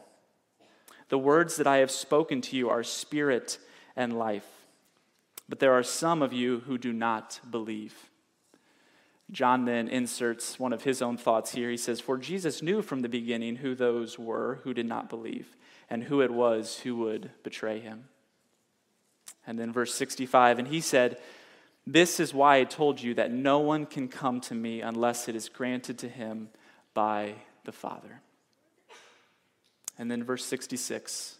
The 1.08 1.18
words 1.18 1.56
that 1.56 1.66
I 1.66 1.76
have 1.78 1.90
spoken 1.90 2.40
to 2.40 2.56
you 2.56 2.70
are 2.70 2.82
spirit 2.82 3.58
and 3.94 4.18
life. 4.18 4.46
But 5.48 5.58
there 5.58 5.74
are 5.74 5.82
some 5.82 6.22
of 6.22 6.32
you 6.32 6.60
who 6.60 6.78
do 6.78 6.92
not 6.92 7.38
believe. 7.50 7.94
John 9.32 9.64
then 9.64 9.88
inserts 9.88 10.58
one 10.58 10.74
of 10.74 10.84
his 10.84 11.00
own 11.00 11.16
thoughts 11.16 11.52
here. 11.52 11.70
He 11.70 11.78
says, 11.78 12.00
For 12.00 12.18
Jesus 12.18 12.62
knew 12.62 12.82
from 12.82 13.00
the 13.00 13.08
beginning 13.08 13.56
who 13.56 13.74
those 13.74 14.18
were 14.18 14.60
who 14.62 14.74
did 14.74 14.86
not 14.86 15.08
believe, 15.08 15.56
and 15.88 16.04
who 16.04 16.20
it 16.20 16.30
was 16.30 16.80
who 16.80 16.96
would 16.96 17.30
betray 17.42 17.80
him. 17.80 18.04
And 19.46 19.58
then 19.58 19.72
verse 19.72 19.94
65, 19.94 20.58
and 20.58 20.68
he 20.68 20.82
said, 20.82 21.18
This 21.86 22.20
is 22.20 22.34
why 22.34 22.58
I 22.58 22.64
told 22.64 23.00
you 23.00 23.14
that 23.14 23.32
no 23.32 23.58
one 23.58 23.86
can 23.86 24.08
come 24.08 24.40
to 24.42 24.54
me 24.54 24.82
unless 24.82 25.28
it 25.28 25.34
is 25.34 25.48
granted 25.48 25.98
to 26.00 26.08
him 26.08 26.50
by 26.92 27.36
the 27.64 27.72
Father. 27.72 28.20
And 29.98 30.10
then 30.10 30.24
verse 30.24 30.44
66, 30.44 31.38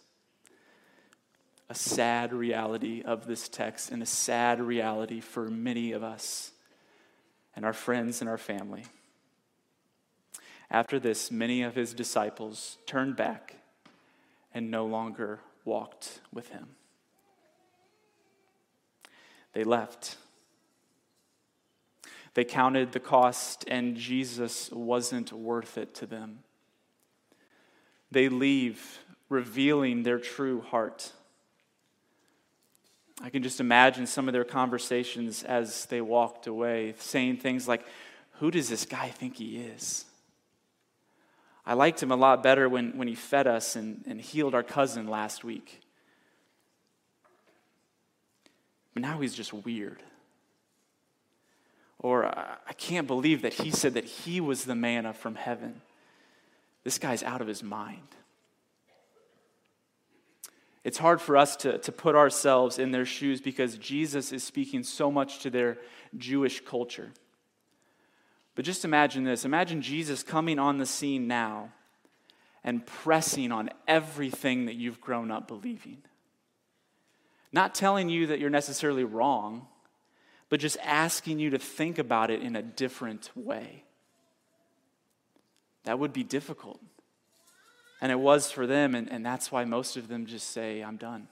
a 1.69 1.75
sad 1.75 2.33
reality 2.33 3.03
of 3.03 3.27
this 3.27 3.47
text 3.47 3.91
and 3.91 4.01
a 4.01 4.07
sad 4.07 4.59
reality 4.59 5.21
for 5.21 5.49
many 5.49 5.91
of 5.91 6.03
us 6.03 6.52
and 7.55 7.65
our 7.65 7.73
friends 7.73 8.21
and 8.21 8.29
our 8.29 8.37
family. 8.37 8.85
After 10.69 10.99
this, 10.99 11.31
many 11.31 11.61
of 11.61 11.75
his 11.75 11.93
disciples 11.93 12.77
turned 12.85 13.15
back 13.15 13.57
and 14.53 14.71
no 14.71 14.85
longer 14.85 15.39
walked 15.65 16.21
with 16.31 16.49
him. 16.49 16.69
They 19.53 19.63
left. 19.63 20.17
They 22.33 22.43
counted 22.43 22.91
the 22.91 22.99
cost, 22.99 23.63
and 23.67 23.95
Jesus 23.95 24.71
wasn't 24.71 25.31
worth 25.31 25.77
it 25.77 25.93
to 25.95 26.07
them. 26.07 26.39
They 28.09 28.29
leave, 28.29 28.99
revealing 29.29 30.03
their 30.03 30.19
true 30.19 30.61
heart. 30.61 31.11
I 33.23 33.29
can 33.29 33.41
just 33.41 33.61
imagine 33.61 34.05
some 34.05 34.27
of 34.27 34.33
their 34.33 34.43
conversations 34.43 35.43
as 35.43 35.85
they 35.85 36.01
walked 36.01 36.45
away, 36.45 36.93
saying 36.97 37.37
things 37.37 37.69
like, 37.69 37.85
Who 38.39 38.51
does 38.51 38.67
this 38.67 38.83
guy 38.85 39.07
think 39.07 39.37
he 39.37 39.59
is? 39.59 40.03
I 41.65 41.75
liked 41.75 42.03
him 42.03 42.11
a 42.11 42.17
lot 42.17 42.43
better 42.43 42.67
when, 42.67 42.97
when 42.97 43.07
he 43.07 43.15
fed 43.15 43.47
us 43.47 43.77
and, 43.77 44.03
and 44.05 44.19
healed 44.19 44.53
our 44.53 44.61
cousin 44.61 45.07
last 45.07 45.45
week. 45.45 45.79
But 48.93 49.03
now 49.03 49.21
he's 49.21 49.33
just 49.33 49.53
weird. 49.53 50.03
Or 51.99 52.25
uh, 52.25 52.55
I 52.67 52.73
can't 52.73 53.07
believe 53.07 53.43
that 53.43 53.53
he 53.53 53.71
said 53.71 53.93
that 53.93 54.03
he 54.03 54.41
was 54.41 54.65
the 54.65 54.75
manna 54.75 55.13
from 55.13 55.35
heaven. 55.35 55.81
This 56.83 56.99
guy's 56.99 57.23
out 57.23 57.39
of 57.39 57.47
his 57.47 57.63
mind. 57.63 58.09
It's 60.83 60.97
hard 60.97 61.21
for 61.21 61.37
us 61.37 61.55
to, 61.57 61.77
to 61.77 61.91
put 61.91 62.15
ourselves 62.15 62.77
in 62.77 62.91
their 62.91 63.05
shoes 63.05 63.39
because 63.39 63.77
Jesus 63.77 64.33
is 64.33 64.43
speaking 64.43 64.83
so 64.83 65.09
much 65.09 65.39
to 65.39 65.49
their 65.49 65.77
Jewish 66.17 66.63
culture. 66.65 67.11
But 68.55 68.65
just 68.65 68.85
imagine 68.85 69.23
this 69.23 69.45
imagine 69.45 69.81
Jesus 69.81 70.23
coming 70.23 70.59
on 70.59 70.77
the 70.77 70.85
scene 70.85 71.27
now 71.27 71.71
and 72.63 72.85
pressing 72.85 73.51
on 73.51 73.69
everything 73.87 74.65
that 74.65 74.75
you've 74.75 75.01
grown 75.01 75.31
up 75.31 75.47
believing. 75.47 75.97
Not 77.51 77.75
telling 77.75 78.09
you 78.09 78.27
that 78.27 78.39
you're 78.39 78.49
necessarily 78.49 79.03
wrong, 79.03 79.67
but 80.49 80.59
just 80.59 80.77
asking 80.83 81.39
you 81.39 81.51
to 81.51 81.59
think 81.59 81.97
about 81.97 82.29
it 82.31 82.41
in 82.41 82.55
a 82.55 82.61
different 82.61 83.29
way. 83.35 83.83
That 85.83 85.99
would 85.99 86.13
be 86.13 86.23
difficult. 86.23 86.79
And 88.03 88.11
it 88.11 88.19
was 88.19 88.51
for 88.51 88.67
them, 88.67 88.95
and, 88.95 89.09
and 89.09 89.25
that's 89.25 89.49
why 89.49 89.63
most 89.63 89.95
of 89.95 90.09
them 90.09 90.25
just 90.25 90.49
say, 90.49 90.81
I'm 90.81 90.97
done. 90.97 91.29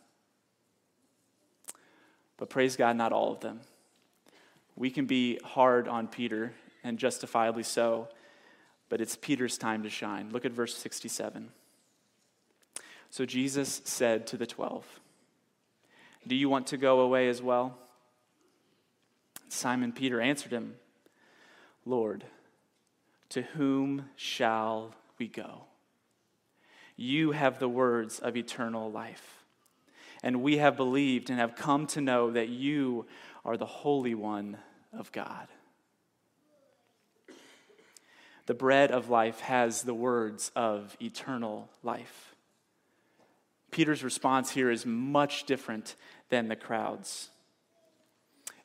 But 2.38 2.50
praise 2.50 2.78
God, 2.78 2.96
not 2.96 3.12
all 3.12 3.34
of 3.34 3.42
them. 3.42 3.60
We 4.78 4.90
can 4.90 5.06
be 5.06 5.38
hard 5.44 5.90
on 5.90 6.08
Peter, 6.08 6.54
and 6.82 6.98
justifiably 6.98 7.64
so, 7.64 8.08
but 8.88 9.02
it's 9.02 9.18
Peter's 9.18 9.58
time 9.58 9.84
to 9.84 9.90
shine. 9.90 10.30
Look 10.32 10.46
at 10.46 10.54
verse 10.54 10.74
67. 10.78 11.50
So 13.10 13.26
Jesus 13.26 13.82
said 13.84 14.26
to 14.28 14.38
the 14.38 14.48
twelve, 14.48 14.86
Do 16.26 16.36
you 16.36 16.48
want 16.48 16.68
to 16.68 16.78
go 16.78 17.02
away 17.02 17.28
as 17.28 17.42
well? 17.42 17.78
Simon 19.50 19.92
Peter 19.92 20.22
answered 20.22 20.54
him, 20.54 20.76
Lord, 21.86 22.24
to 23.28 23.42
whom 23.42 24.06
shall 24.16 24.96
we 25.20 25.28
go? 25.28 25.66
You 26.96 27.32
have 27.32 27.60
the 27.60 27.70
words 27.70 28.20
of 28.20 28.36
eternal 28.38 28.92
life. 28.92 29.44
And 30.24 30.44
we 30.44 30.58
have 30.58 30.78
believed 30.78 31.30
and 31.30 31.40
have 31.40 31.56
come 31.56 31.88
to 31.88 32.02
know 32.02 32.32
that 32.32 32.50
you 32.50 33.08
are 33.44 33.58
the 33.58 33.66
Holy 33.66 34.14
One 34.14 34.58
of 34.94 35.12
God. 35.12 35.48
The 38.46 38.54
bread 38.54 38.92
of 38.92 39.10
life 39.10 39.40
has 39.42 39.84
the 39.84 39.94
words 39.94 40.52
of 40.56 40.96
eternal 41.02 41.70
life. 41.84 42.36
Peter's 43.72 44.04
response 44.04 44.52
here 44.52 44.70
is 44.70 44.86
much 44.86 45.46
different 45.46 45.96
than 46.30 46.50
the 46.50 46.56
crowd's. 46.56 47.30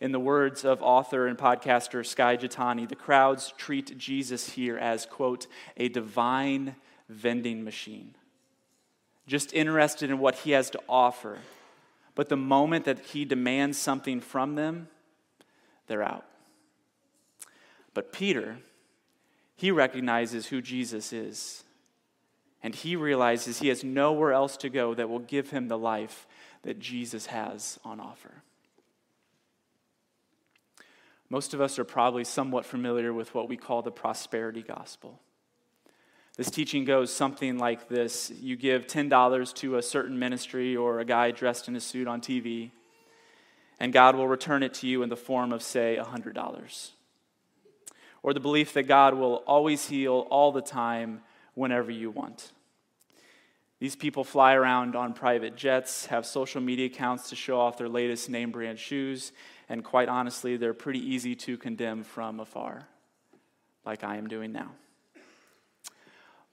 In 0.00 0.12
the 0.12 0.20
words 0.20 0.64
of 0.64 0.82
author 0.82 1.26
and 1.26 1.38
podcaster 1.38 2.04
Skye 2.04 2.36
Jethani, 2.36 2.88
the 2.88 2.96
crowds 2.96 3.54
treat 3.56 3.96
Jesus 3.96 4.50
here 4.50 4.76
as, 4.76 5.06
quote, 5.06 5.46
a 5.76 5.88
divine 5.88 6.74
vending 7.08 7.64
machine, 7.64 8.14
just 9.26 9.52
interested 9.52 10.10
in 10.10 10.18
what 10.18 10.36
he 10.36 10.52
has 10.52 10.70
to 10.70 10.80
offer. 10.88 11.38
But 12.14 12.28
the 12.28 12.36
moment 12.36 12.84
that 12.86 12.98
he 12.98 13.24
demands 13.24 13.78
something 13.78 14.20
from 14.20 14.54
them, 14.54 14.88
they're 15.86 16.02
out. 16.02 16.24
But 17.94 18.12
Peter, 18.12 18.58
he 19.56 19.70
recognizes 19.70 20.46
who 20.46 20.60
Jesus 20.60 21.12
is. 21.12 21.64
And 22.62 22.74
he 22.74 22.96
realizes 22.96 23.58
he 23.58 23.68
has 23.68 23.84
nowhere 23.84 24.32
else 24.32 24.56
to 24.58 24.68
go 24.68 24.94
that 24.94 25.08
will 25.08 25.20
give 25.20 25.50
him 25.50 25.68
the 25.68 25.78
life 25.78 26.26
that 26.62 26.80
Jesus 26.80 27.26
has 27.26 27.78
on 27.84 28.00
offer. 28.00 28.42
Most 31.30 31.54
of 31.54 31.60
us 31.60 31.78
are 31.78 31.84
probably 31.84 32.24
somewhat 32.24 32.64
familiar 32.64 33.12
with 33.12 33.34
what 33.34 33.48
we 33.48 33.56
call 33.56 33.82
the 33.82 33.90
prosperity 33.90 34.62
gospel. 34.62 35.20
This 36.36 36.50
teaching 36.50 36.84
goes 36.84 37.12
something 37.12 37.56
like 37.56 37.88
this 37.88 38.30
You 38.30 38.56
give 38.56 38.86
$10 38.86 39.54
to 39.54 39.76
a 39.76 39.82
certain 39.82 40.18
ministry 40.18 40.76
or 40.76 41.00
a 41.00 41.04
guy 41.04 41.30
dressed 41.30 41.66
in 41.66 41.76
a 41.76 41.80
suit 41.80 42.06
on 42.06 42.20
TV, 42.20 42.70
and 43.80 43.92
God 43.92 44.16
will 44.16 44.28
return 44.28 44.62
it 44.62 44.74
to 44.74 44.86
you 44.86 45.02
in 45.02 45.08
the 45.08 45.16
form 45.16 45.52
of, 45.52 45.62
say, 45.62 45.98
$100. 46.00 46.90
Or 48.22 48.34
the 48.34 48.40
belief 48.40 48.72
that 48.74 48.84
God 48.84 49.14
will 49.14 49.36
always 49.46 49.88
heal 49.88 50.26
all 50.30 50.52
the 50.52 50.62
time 50.62 51.22
whenever 51.54 51.90
you 51.90 52.10
want. 52.10 52.52
These 53.78 53.96
people 53.96 54.24
fly 54.24 54.54
around 54.54 54.96
on 54.96 55.12
private 55.12 55.54
jets, 55.54 56.06
have 56.06 56.24
social 56.24 56.60
media 56.60 56.86
accounts 56.86 57.28
to 57.28 57.36
show 57.36 57.60
off 57.60 57.76
their 57.76 57.88
latest 57.88 58.28
name 58.30 58.50
brand 58.50 58.78
shoes, 58.78 59.32
and 59.68 59.84
quite 59.84 60.08
honestly, 60.08 60.56
they're 60.56 60.74
pretty 60.74 60.98
easy 60.98 61.34
to 61.36 61.56
condemn 61.56 62.02
from 62.02 62.40
afar, 62.40 62.88
like 63.84 64.02
I 64.02 64.16
am 64.16 64.28
doing 64.28 64.52
now. 64.52 64.72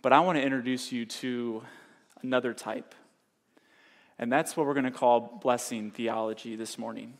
But 0.04 0.12
I 0.12 0.20
want 0.20 0.38
to 0.38 0.44
introduce 0.44 0.92
you 0.92 1.06
to 1.06 1.64
another 2.22 2.54
type, 2.54 2.94
and 4.20 4.30
that's 4.30 4.58
what 4.58 4.68
we're 4.68 4.74
going 4.74 4.84
to 4.84 4.92
call 4.92 5.40
blessing 5.42 5.92
theology 5.92 6.58
this 6.58 6.78
morning. 6.78 7.14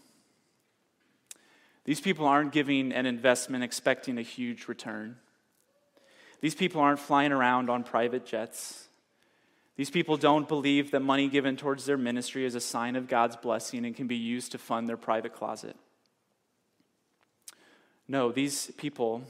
These 1.86 2.02
people 2.02 2.26
aren't 2.26 2.52
giving 2.52 2.92
an 2.92 3.06
investment 3.06 3.64
expecting 3.64 4.18
a 4.18 4.22
huge 4.22 4.68
return. 4.68 5.16
These 6.42 6.56
people 6.56 6.82
aren't 6.82 7.00
flying 7.00 7.32
around 7.32 7.70
on 7.70 7.86
private 7.86 8.26
jets. 8.26 8.90
These 9.78 9.90
people 9.90 10.18
don't 10.18 10.50
believe 10.50 10.92
that 10.92 11.00
money 11.00 11.30
given 11.30 11.56
towards 11.56 11.86
their 11.86 11.98
ministry 11.98 12.44
is 12.44 12.54
a 12.54 12.60
sign 12.60 12.98
of 12.98 13.08
God's 13.08 13.38
blessing 13.38 13.86
and 13.86 13.96
can 13.96 14.08
be 14.08 14.18
used 14.18 14.52
to 14.52 14.58
fund 14.58 14.90
their 14.90 14.98
private 14.98 15.34
closet. 15.34 15.78
No, 18.10 18.34
these 18.34 18.72
people 18.76 19.24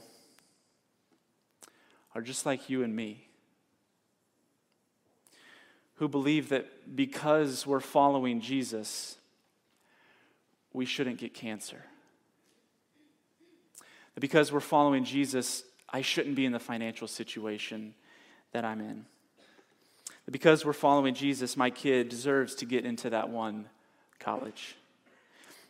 are 2.16 2.20
just 2.20 2.46
like 2.46 2.68
you 2.68 2.82
and 2.82 2.94
me, 2.94 3.28
who 5.96 6.08
believe 6.08 6.48
that 6.48 6.96
because 6.96 7.66
we're 7.66 7.80
following 7.80 8.40
Jesus, 8.40 9.16
we 10.72 10.84
shouldn't 10.84 11.18
get 11.18 11.34
cancer. 11.34 11.84
That 14.14 14.20
because 14.20 14.52
we're 14.52 14.60
following 14.60 15.04
Jesus, 15.04 15.62
I 15.88 16.02
shouldn't 16.02 16.34
be 16.34 16.44
in 16.44 16.52
the 16.52 16.58
financial 16.58 17.06
situation 17.06 17.94
that 18.52 18.64
I'm 18.64 18.80
in. 18.80 19.06
That 20.24 20.32
because 20.32 20.64
we're 20.64 20.72
following 20.72 21.14
Jesus, 21.14 21.56
my 21.56 21.70
kid 21.70 22.08
deserves 22.08 22.54
to 22.56 22.66
get 22.66 22.84
into 22.84 23.10
that 23.10 23.28
one 23.28 23.68
college. 24.18 24.76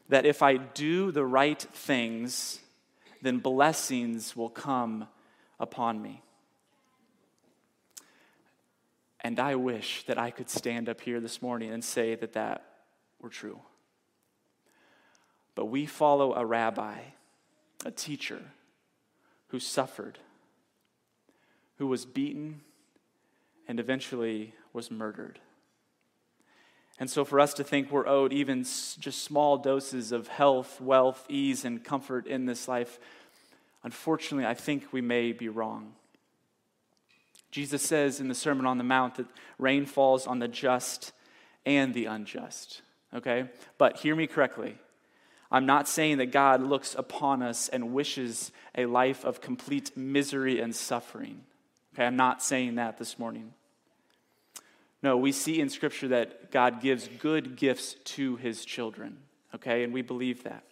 That 0.08 0.26
if 0.26 0.42
I 0.42 0.56
do 0.56 1.10
the 1.10 1.24
right 1.24 1.60
things, 1.60 2.60
then 3.20 3.38
blessings 3.38 4.36
will 4.36 4.50
come 4.50 5.08
upon 5.58 6.00
me. 6.00 6.22
And 9.24 9.40
I 9.40 9.54
wish 9.54 10.04
that 10.04 10.18
I 10.18 10.30
could 10.30 10.50
stand 10.50 10.86
up 10.90 11.00
here 11.00 11.18
this 11.18 11.40
morning 11.40 11.72
and 11.72 11.82
say 11.82 12.14
that 12.14 12.34
that 12.34 12.62
were 13.22 13.30
true. 13.30 13.58
But 15.54 15.66
we 15.66 15.86
follow 15.86 16.34
a 16.34 16.44
rabbi, 16.44 16.98
a 17.86 17.90
teacher, 17.90 18.42
who 19.48 19.58
suffered, 19.58 20.18
who 21.78 21.86
was 21.86 22.04
beaten, 22.04 22.60
and 23.66 23.80
eventually 23.80 24.52
was 24.74 24.90
murdered. 24.90 25.40
And 26.98 27.08
so, 27.08 27.24
for 27.24 27.40
us 27.40 27.54
to 27.54 27.64
think 27.64 27.90
we're 27.90 28.06
owed 28.06 28.32
even 28.32 28.62
just 28.62 29.24
small 29.24 29.56
doses 29.56 30.12
of 30.12 30.28
health, 30.28 30.82
wealth, 30.82 31.24
ease, 31.30 31.64
and 31.64 31.82
comfort 31.82 32.26
in 32.26 32.44
this 32.44 32.68
life, 32.68 32.98
unfortunately, 33.82 34.46
I 34.46 34.54
think 34.54 34.92
we 34.92 35.00
may 35.00 35.32
be 35.32 35.48
wrong. 35.48 35.94
Jesus 37.54 37.82
says 37.82 38.18
in 38.18 38.26
the 38.26 38.34
Sermon 38.34 38.66
on 38.66 38.78
the 38.78 38.84
Mount 38.84 39.14
that 39.14 39.28
rain 39.60 39.86
falls 39.86 40.26
on 40.26 40.40
the 40.40 40.48
just 40.48 41.12
and 41.64 41.94
the 41.94 42.06
unjust. 42.06 42.82
Okay? 43.14 43.48
But 43.78 43.98
hear 43.98 44.16
me 44.16 44.26
correctly. 44.26 44.76
I'm 45.52 45.64
not 45.64 45.86
saying 45.86 46.18
that 46.18 46.32
God 46.32 46.60
looks 46.60 46.96
upon 46.96 47.44
us 47.44 47.68
and 47.68 47.92
wishes 47.92 48.50
a 48.74 48.86
life 48.86 49.24
of 49.24 49.40
complete 49.40 49.96
misery 49.96 50.58
and 50.58 50.74
suffering. 50.74 51.42
Okay? 51.94 52.04
I'm 52.04 52.16
not 52.16 52.42
saying 52.42 52.74
that 52.74 52.98
this 52.98 53.20
morning. 53.20 53.54
No, 55.00 55.16
we 55.16 55.30
see 55.30 55.60
in 55.60 55.70
Scripture 55.70 56.08
that 56.08 56.50
God 56.50 56.80
gives 56.80 57.08
good 57.20 57.54
gifts 57.54 57.94
to 58.16 58.34
his 58.34 58.64
children, 58.64 59.18
okay? 59.54 59.84
And 59.84 59.92
we 59.92 60.02
believe 60.02 60.42
that. 60.42 60.64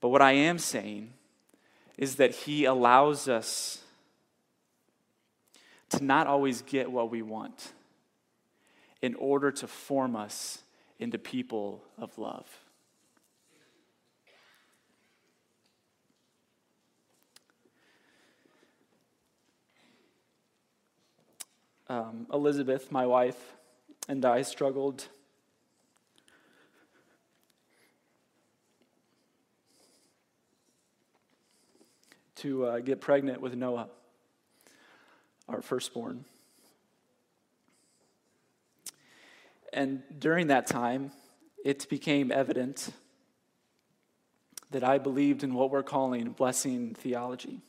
But 0.00 0.08
what 0.08 0.22
I 0.22 0.32
am 0.32 0.58
saying 0.58 1.12
is 1.98 2.16
that 2.16 2.30
he 2.30 2.64
allows 2.64 3.28
us 3.28 3.81
to 5.92 6.04
not 6.04 6.26
always 6.26 6.62
get 6.62 6.90
what 6.90 7.10
we 7.10 7.22
want 7.22 7.72
in 9.00 9.14
order 9.14 9.50
to 9.50 9.66
form 9.66 10.14
us 10.16 10.62
into 10.98 11.18
people 11.18 11.82
of 11.98 12.16
love. 12.18 12.46
um, 21.92 22.26
Elizabeth, 22.32 22.90
my 22.90 23.04
wife, 23.04 23.54
and 24.08 24.24
I 24.24 24.40
struggled 24.42 25.06
to 32.36 32.64
uh, 32.64 32.78
get 32.78 33.02
pregnant 33.02 33.42
with 33.42 33.54
Noah, 33.54 33.88
our 35.48 35.62
firstborn. 35.62 36.24
And 39.72 40.02
during 40.18 40.48
that 40.48 40.66
time, 40.66 41.12
it 41.64 41.88
became 41.88 42.30
evident 42.30 42.90
that 44.70 44.84
I 44.84 44.98
believed 44.98 45.44
in 45.44 45.54
what 45.54 45.70
we're 45.70 45.82
calling 45.82 46.30
blessing 46.30 46.94
theology, 46.94 47.60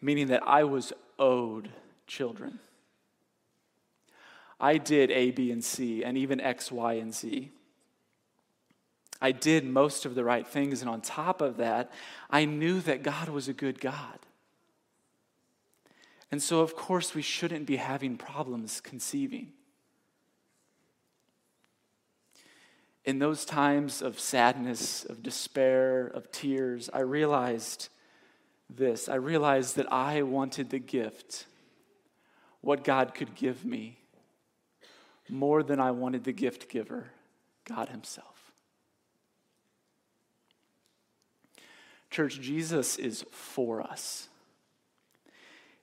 meaning 0.00 0.28
that 0.28 0.46
I 0.46 0.64
was 0.64 0.92
owed 1.18 1.70
children. 2.06 2.58
I 4.58 4.78
did 4.78 5.10
A, 5.10 5.32
B, 5.32 5.50
and 5.50 5.62
C, 5.62 6.02
and 6.02 6.16
even 6.16 6.40
X, 6.40 6.72
Y, 6.72 6.94
and 6.94 7.14
Z. 7.14 7.50
I 9.20 9.32
did 9.32 9.64
most 9.64 10.06
of 10.06 10.14
the 10.14 10.24
right 10.24 10.46
things, 10.46 10.80
and 10.80 10.90
on 10.90 11.00
top 11.00 11.40
of 11.40 11.56
that, 11.58 11.90
I 12.30 12.44
knew 12.44 12.80
that 12.82 13.02
God 13.02 13.28
was 13.28 13.48
a 13.48 13.52
good 13.52 13.80
God. 13.80 14.25
And 16.30 16.42
so, 16.42 16.60
of 16.60 16.74
course, 16.74 17.14
we 17.14 17.22
shouldn't 17.22 17.66
be 17.66 17.76
having 17.76 18.16
problems 18.16 18.80
conceiving. 18.80 19.52
In 23.04 23.20
those 23.20 23.44
times 23.44 24.02
of 24.02 24.18
sadness, 24.18 25.04
of 25.04 25.22
despair, 25.22 26.08
of 26.08 26.32
tears, 26.32 26.90
I 26.92 27.00
realized 27.00 27.88
this. 28.68 29.08
I 29.08 29.14
realized 29.14 29.76
that 29.76 29.92
I 29.92 30.22
wanted 30.22 30.70
the 30.70 30.80
gift 30.80 31.46
what 32.60 32.82
God 32.82 33.14
could 33.14 33.36
give 33.36 33.64
me 33.64 34.00
more 35.28 35.62
than 35.62 35.80
I 35.80 35.92
wanted 35.92 36.24
the 36.24 36.32
gift 36.32 36.68
giver, 36.68 37.10
God 37.64 37.88
Himself. 37.88 38.52
Church, 42.10 42.40
Jesus 42.40 42.96
is 42.96 43.24
for 43.30 43.80
us. 43.82 44.28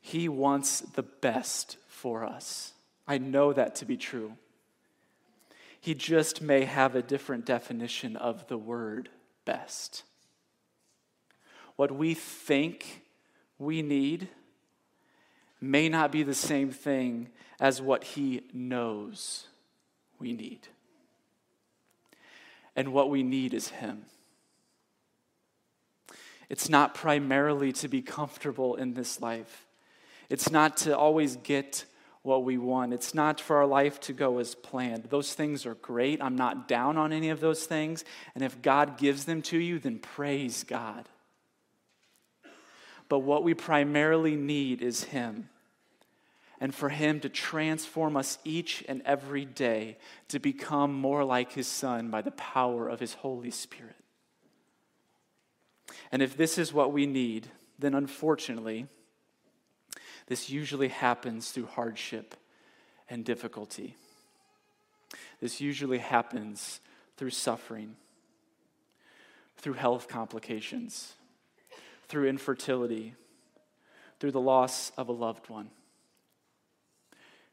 He 0.05 0.27
wants 0.27 0.81
the 0.81 1.01
best 1.01 1.77
for 1.87 2.25
us. 2.25 2.73
I 3.07 3.19
know 3.19 3.53
that 3.53 3.75
to 3.75 3.85
be 3.85 3.95
true. 3.95 4.33
He 5.79 5.95
just 5.95 6.41
may 6.41 6.65
have 6.65 6.93
a 6.93 7.01
different 7.01 7.45
definition 7.45 8.17
of 8.17 8.45
the 8.47 8.57
word 8.57 9.07
best. 9.45 10.03
What 11.77 11.89
we 11.89 12.13
think 12.15 13.05
we 13.57 13.81
need 13.81 14.27
may 15.61 15.87
not 15.87 16.11
be 16.11 16.23
the 16.23 16.35
same 16.35 16.69
thing 16.69 17.29
as 17.57 17.81
what 17.81 18.03
He 18.03 18.41
knows 18.51 19.47
we 20.19 20.33
need. 20.33 20.67
And 22.75 22.91
what 22.91 23.09
we 23.09 23.23
need 23.23 23.53
is 23.53 23.69
Him. 23.69 24.03
It's 26.49 26.67
not 26.67 26.93
primarily 26.93 27.71
to 27.71 27.87
be 27.87 28.01
comfortable 28.01 28.75
in 28.75 28.95
this 28.95 29.21
life. 29.21 29.65
It's 30.29 30.51
not 30.51 30.77
to 30.77 30.97
always 30.97 31.35
get 31.37 31.85
what 32.23 32.45
we 32.45 32.57
want. 32.57 32.93
It's 32.93 33.13
not 33.13 33.41
for 33.41 33.57
our 33.57 33.65
life 33.65 33.99
to 34.01 34.13
go 34.13 34.39
as 34.39 34.55
planned. 34.55 35.05
Those 35.09 35.33
things 35.33 35.65
are 35.65 35.75
great. 35.75 36.21
I'm 36.21 36.37
not 36.37 36.67
down 36.67 36.97
on 36.97 37.11
any 37.11 37.29
of 37.29 37.41
those 37.41 37.65
things. 37.65 38.05
And 38.33 38.43
if 38.43 38.61
God 38.61 38.97
gives 38.97 39.25
them 39.25 39.41
to 39.43 39.57
you, 39.57 39.77
then 39.77 39.99
praise 39.99 40.63
God. 40.63 41.07
But 43.09 43.19
what 43.19 43.43
we 43.43 43.53
primarily 43.53 44.35
need 44.35 44.81
is 44.81 45.03
Him. 45.03 45.49
And 46.61 46.73
for 46.73 46.87
Him 46.87 47.19
to 47.19 47.29
transform 47.29 48.15
us 48.15 48.37
each 48.45 48.85
and 48.87 49.01
every 49.05 49.43
day 49.43 49.97
to 50.29 50.39
become 50.39 50.93
more 50.93 51.25
like 51.25 51.51
His 51.51 51.67
Son 51.67 52.09
by 52.09 52.21
the 52.21 52.31
power 52.31 52.87
of 52.87 53.01
His 53.01 53.15
Holy 53.15 53.51
Spirit. 53.51 53.97
And 56.09 56.21
if 56.21 56.37
this 56.37 56.57
is 56.57 56.71
what 56.71 56.93
we 56.93 57.05
need, 57.05 57.47
then 57.77 57.93
unfortunately, 57.93 58.87
this 60.27 60.49
usually 60.49 60.87
happens 60.87 61.51
through 61.51 61.67
hardship 61.67 62.35
and 63.09 63.25
difficulty. 63.25 63.95
This 65.41 65.59
usually 65.59 65.97
happens 65.97 66.79
through 67.17 67.31
suffering, 67.31 67.95
through 69.57 69.73
health 69.73 70.07
complications, 70.07 71.13
through 72.07 72.27
infertility, 72.27 73.13
through 74.19 74.31
the 74.31 74.41
loss 74.41 74.91
of 74.97 75.09
a 75.09 75.11
loved 75.11 75.49
one. 75.49 75.69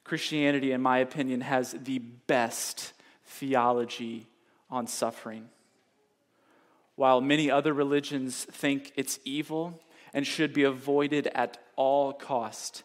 Christianity, 0.04 0.72
in 0.72 0.80
my 0.80 0.98
opinion, 0.98 1.40
has 1.40 1.72
the 1.72 1.98
best 1.98 2.92
theology 3.24 4.26
on 4.70 4.86
suffering. 4.86 5.48
While 6.96 7.20
many 7.20 7.50
other 7.50 7.72
religions 7.72 8.44
think 8.44 8.92
it's 8.96 9.18
evil 9.24 9.80
and 10.12 10.26
should 10.26 10.52
be 10.52 10.64
avoided 10.64 11.26
at 11.28 11.58
all 11.76 12.12
cost. 12.12 12.82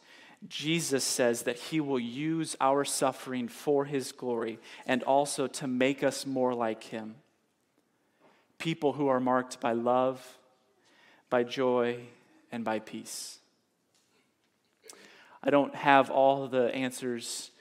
Jesus 0.47 1.03
says 1.03 1.43
that 1.43 1.57
he 1.57 1.79
will 1.79 1.99
use 1.99 2.55
our 2.61 2.85
suffering 2.85 3.47
for 3.47 3.85
his 3.85 4.11
glory 4.11 4.59
and 4.85 5.01
also 5.03 5.47
to 5.47 5.67
make 5.67 6.03
us 6.03 6.25
more 6.25 6.53
like 6.53 6.83
him. 6.83 7.15
People 8.57 8.93
who 8.93 9.07
are 9.07 9.19
marked 9.19 9.59
by 9.59 9.73
love, 9.73 10.37
by 11.29 11.43
joy, 11.43 11.99
and 12.51 12.63
by 12.63 12.79
peace. 12.79 13.39
I 15.43 15.49
don't 15.49 15.75
have 15.75 16.09
all 16.09 16.47
the 16.47 16.73
answers 16.73 17.51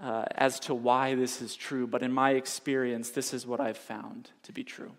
uh, 0.00 0.24
as 0.34 0.58
to 0.60 0.74
why 0.74 1.14
this 1.14 1.42
is 1.42 1.54
true, 1.54 1.86
but 1.86 2.02
in 2.02 2.12
my 2.12 2.30
experience, 2.30 3.10
this 3.10 3.34
is 3.34 3.46
what 3.46 3.60
I've 3.60 3.76
found 3.76 4.30
to 4.44 4.52
be 4.52 4.64
true. 4.64 4.92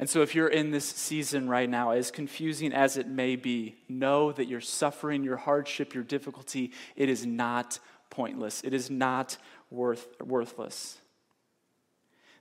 And 0.00 0.08
so, 0.08 0.22
if 0.22 0.34
you're 0.34 0.48
in 0.48 0.70
this 0.70 0.86
season 0.86 1.46
right 1.46 1.68
now, 1.68 1.90
as 1.90 2.10
confusing 2.10 2.72
as 2.72 2.96
it 2.96 3.06
may 3.06 3.36
be, 3.36 3.76
know 3.86 4.32
that 4.32 4.46
your 4.46 4.62
suffering, 4.62 5.22
your 5.22 5.36
hardship, 5.36 5.92
your 5.92 6.02
difficulty, 6.02 6.72
it 6.96 7.10
is 7.10 7.26
not 7.26 7.78
pointless. 8.08 8.62
It 8.64 8.72
is 8.72 8.88
not 8.88 9.36
worth, 9.70 10.06
worthless. 10.22 10.96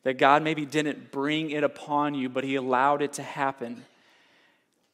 That 0.03 0.17
God 0.17 0.41
maybe 0.41 0.65
didn't 0.65 1.11
bring 1.11 1.51
it 1.51 1.65
upon 1.65 2.13
you, 2.13 2.29
but 2.29 2.45
He 2.45 2.55
allowed 2.55 3.01
it 3.01 3.11
to 3.13 3.23
happen. 3.23 3.83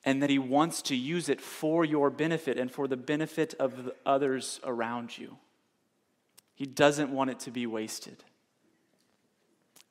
And 0.04 0.24
that 0.24 0.32
He 0.32 0.40
wants 0.40 0.82
to 0.84 0.96
use 0.96 1.30
it 1.30 1.42
for 1.42 1.86
your 1.86 2.10
benefit 2.10 2.58
and 2.58 2.72
for 2.72 2.88
the 2.88 2.98
benefit 2.98 3.54
of 3.60 3.86
the 3.86 3.96
others 4.08 4.60
around 4.64 5.16
you. 5.20 5.38
He 6.56 6.66
doesn't 6.66 7.12
want 7.12 7.30
it 7.30 7.40
to 7.42 7.52
be 7.52 7.68
wasted. 7.68 8.24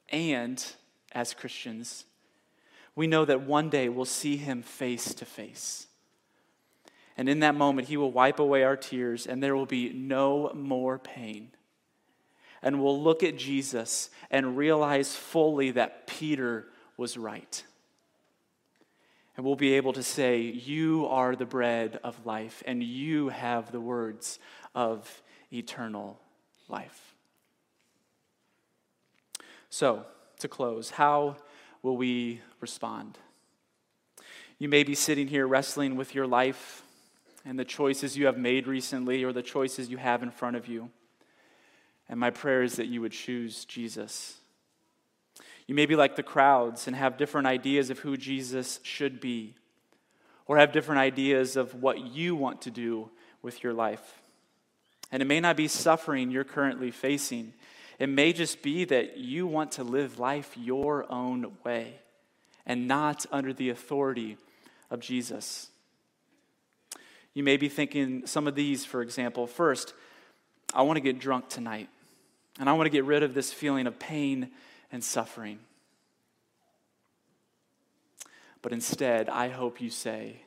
And 0.08 0.64
as 1.12 1.34
Christians, 1.34 2.04
we 2.96 3.06
know 3.06 3.24
that 3.24 3.42
one 3.42 3.70
day 3.70 3.88
we'll 3.88 4.04
see 4.04 4.36
him 4.36 4.62
face 4.62 5.14
to 5.14 5.24
face. 5.24 5.86
And 7.16 7.28
in 7.28 7.40
that 7.40 7.54
moment, 7.54 7.88
he 7.88 7.96
will 7.96 8.10
wipe 8.10 8.38
away 8.38 8.64
our 8.64 8.76
tears, 8.76 9.26
and 9.26 9.42
there 9.42 9.54
will 9.54 9.66
be 9.66 9.92
no 9.92 10.50
more 10.54 10.98
pain. 10.98 11.50
And 12.62 12.82
we'll 12.82 13.00
look 13.00 13.22
at 13.22 13.36
Jesus 13.36 14.10
and 14.30 14.56
realize 14.56 15.14
fully 15.14 15.72
that 15.72 16.06
Peter 16.06 16.66
was 16.96 17.16
right. 17.16 17.62
And 19.36 19.44
we'll 19.44 19.56
be 19.56 19.74
able 19.74 19.92
to 19.92 20.02
say, 20.02 20.40
You 20.40 21.06
are 21.08 21.36
the 21.36 21.46
bread 21.46 22.00
of 22.02 22.24
life, 22.24 22.62
and 22.66 22.82
you 22.82 23.28
have 23.28 23.70
the 23.70 23.80
words 23.80 24.38
of 24.74 25.22
eternal 25.52 26.20
life. 26.68 27.14
So, 29.70 30.04
to 30.38 30.48
close, 30.48 30.90
how 30.90 31.36
will 31.84 31.96
we 31.98 32.40
respond? 32.60 33.18
You 34.58 34.68
may 34.68 34.82
be 34.84 34.94
sitting 34.94 35.28
here 35.28 35.46
wrestling 35.46 35.96
with 35.96 36.14
your 36.14 36.26
life 36.26 36.82
and 37.44 37.58
the 37.58 37.64
choices 37.64 38.16
you 38.16 38.24
have 38.24 38.38
made 38.38 38.66
recently 38.66 39.22
or 39.22 39.32
the 39.32 39.42
choices 39.42 39.90
you 39.90 39.98
have 39.98 40.22
in 40.22 40.30
front 40.30 40.56
of 40.56 40.66
you. 40.66 40.88
And 42.08 42.18
my 42.18 42.30
prayer 42.30 42.62
is 42.62 42.76
that 42.76 42.86
you 42.86 43.02
would 43.02 43.12
choose 43.12 43.66
Jesus. 43.66 44.38
You 45.66 45.74
may 45.74 45.84
be 45.84 45.94
like 45.94 46.16
the 46.16 46.22
crowds 46.22 46.86
and 46.86 46.96
have 46.96 47.18
different 47.18 47.46
ideas 47.46 47.90
of 47.90 47.98
who 47.98 48.16
Jesus 48.16 48.80
should 48.82 49.20
be, 49.20 49.54
or 50.46 50.56
have 50.56 50.72
different 50.72 51.00
ideas 51.00 51.54
of 51.54 51.82
what 51.82 52.00
you 52.00 52.34
want 52.34 52.62
to 52.62 52.70
do 52.70 53.10
with 53.42 53.62
your 53.62 53.74
life. 53.74 54.22
And 55.12 55.22
it 55.22 55.26
may 55.26 55.40
not 55.40 55.56
be 55.56 55.68
suffering 55.68 56.30
you're 56.30 56.44
currently 56.44 56.90
facing, 56.90 57.52
it 57.98 58.08
may 58.08 58.32
just 58.32 58.62
be 58.62 58.84
that 58.84 59.18
you 59.18 59.46
want 59.46 59.72
to 59.72 59.84
live 59.84 60.18
life 60.18 60.56
your 60.56 61.10
own 61.10 61.52
way 61.64 61.94
and 62.66 62.88
not 62.88 63.26
under 63.30 63.52
the 63.52 63.70
authority 63.70 64.36
of 64.90 65.00
Jesus. 65.00 65.68
You 67.34 67.42
may 67.42 67.56
be 67.56 67.68
thinking 67.68 68.26
some 68.26 68.46
of 68.46 68.54
these, 68.54 68.84
for 68.84 69.02
example. 69.02 69.46
First, 69.46 69.92
I 70.72 70.82
want 70.82 70.96
to 70.96 71.00
get 71.00 71.18
drunk 71.18 71.48
tonight, 71.48 71.88
and 72.58 72.68
I 72.68 72.72
want 72.72 72.86
to 72.86 72.90
get 72.90 73.04
rid 73.04 73.22
of 73.22 73.34
this 73.34 73.52
feeling 73.52 73.86
of 73.86 73.98
pain 73.98 74.50
and 74.90 75.02
suffering. 75.02 75.58
But 78.62 78.72
instead, 78.72 79.28
I 79.28 79.48
hope 79.48 79.80
you 79.80 79.90
say, 79.90 80.42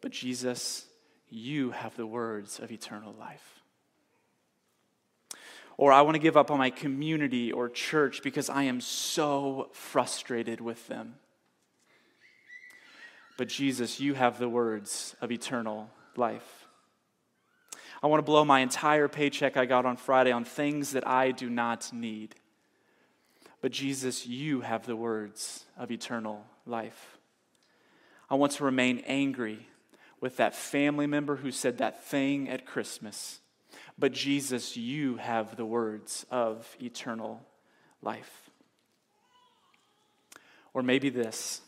But 0.00 0.12
Jesus, 0.12 0.86
you 1.28 1.72
have 1.72 1.96
the 1.96 2.06
words 2.06 2.60
of 2.60 2.70
eternal 2.70 3.14
life. 3.18 3.62
Or 5.78 5.92
I 5.92 6.00
want 6.02 6.14
to 6.14 6.20
give 6.20 6.36
up 6.36 6.50
on 6.50 6.58
my 6.58 6.70
community 6.70 7.52
or 7.52 7.68
church 7.68 8.22
because 8.22 8.48
I 8.48 8.62
am 8.64 8.80
so 8.80 9.68
frustrated 9.72 10.60
with 10.60 10.86
them. 10.88 11.16
But 13.36 13.48
Jesus, 13.48 14.00
you 14.00 14.14
have 14.14 14.38
the 14.38 14.48
words 14.48 15.14
of 15.20 15.30
eternal 15.30 15.90
life. 16.16 16.66
I 18.02 18.06
want 18.06 18.20
to 18.20 18.24
blow 18.24 18.44
my 18.44 18.60
entire 18.60 19.08
paycheck 19.08 19.56
I 19.56 19.66
got 19.66 19.84
on 19.84 19.96
Friday 19.96 20.32
on 20.32 20.44
things 20.44 20.92
that 20.92 21.06
I 21.06 21.30
do 21.32 21.50
not 21.50 21.92
need. 21.92 22.34
But 23.60 23.72
Jesus, 23.72 24.26
you 24.26 24.62
have 24.62 24.86
the 24.86 24.96
words 24.96 25.64
of 25.76 25.90
eternal 25.90 26.46
life. 26.66 27.18
I 28.30 28.34
want 28.34 28.52
to 28.52 28.64
remain 28.64 29.02
angry 29.06 29.68
with 30.20 30.36
that 30.38 30.54
family 30.54 31.06
member 31.06 31.36
who 31.36 31.50
said 31.50 31.78
that 31.78 32.04
thing 32.04 32.48
at 32.48 32.66
Christmas 32.66 33.40
but 33.98 34.12
Jesus, 34.12 34.76
you 34.76 35.16
have 35.16 35.56
the 35.56 35.64
words 35.64 36.26
of 36.30 36.76
eternal 36.80 37.40
life. 38.02 38.50
Or 40.74 40.82
maybe 40.82 41.08
this. 41.08 41.62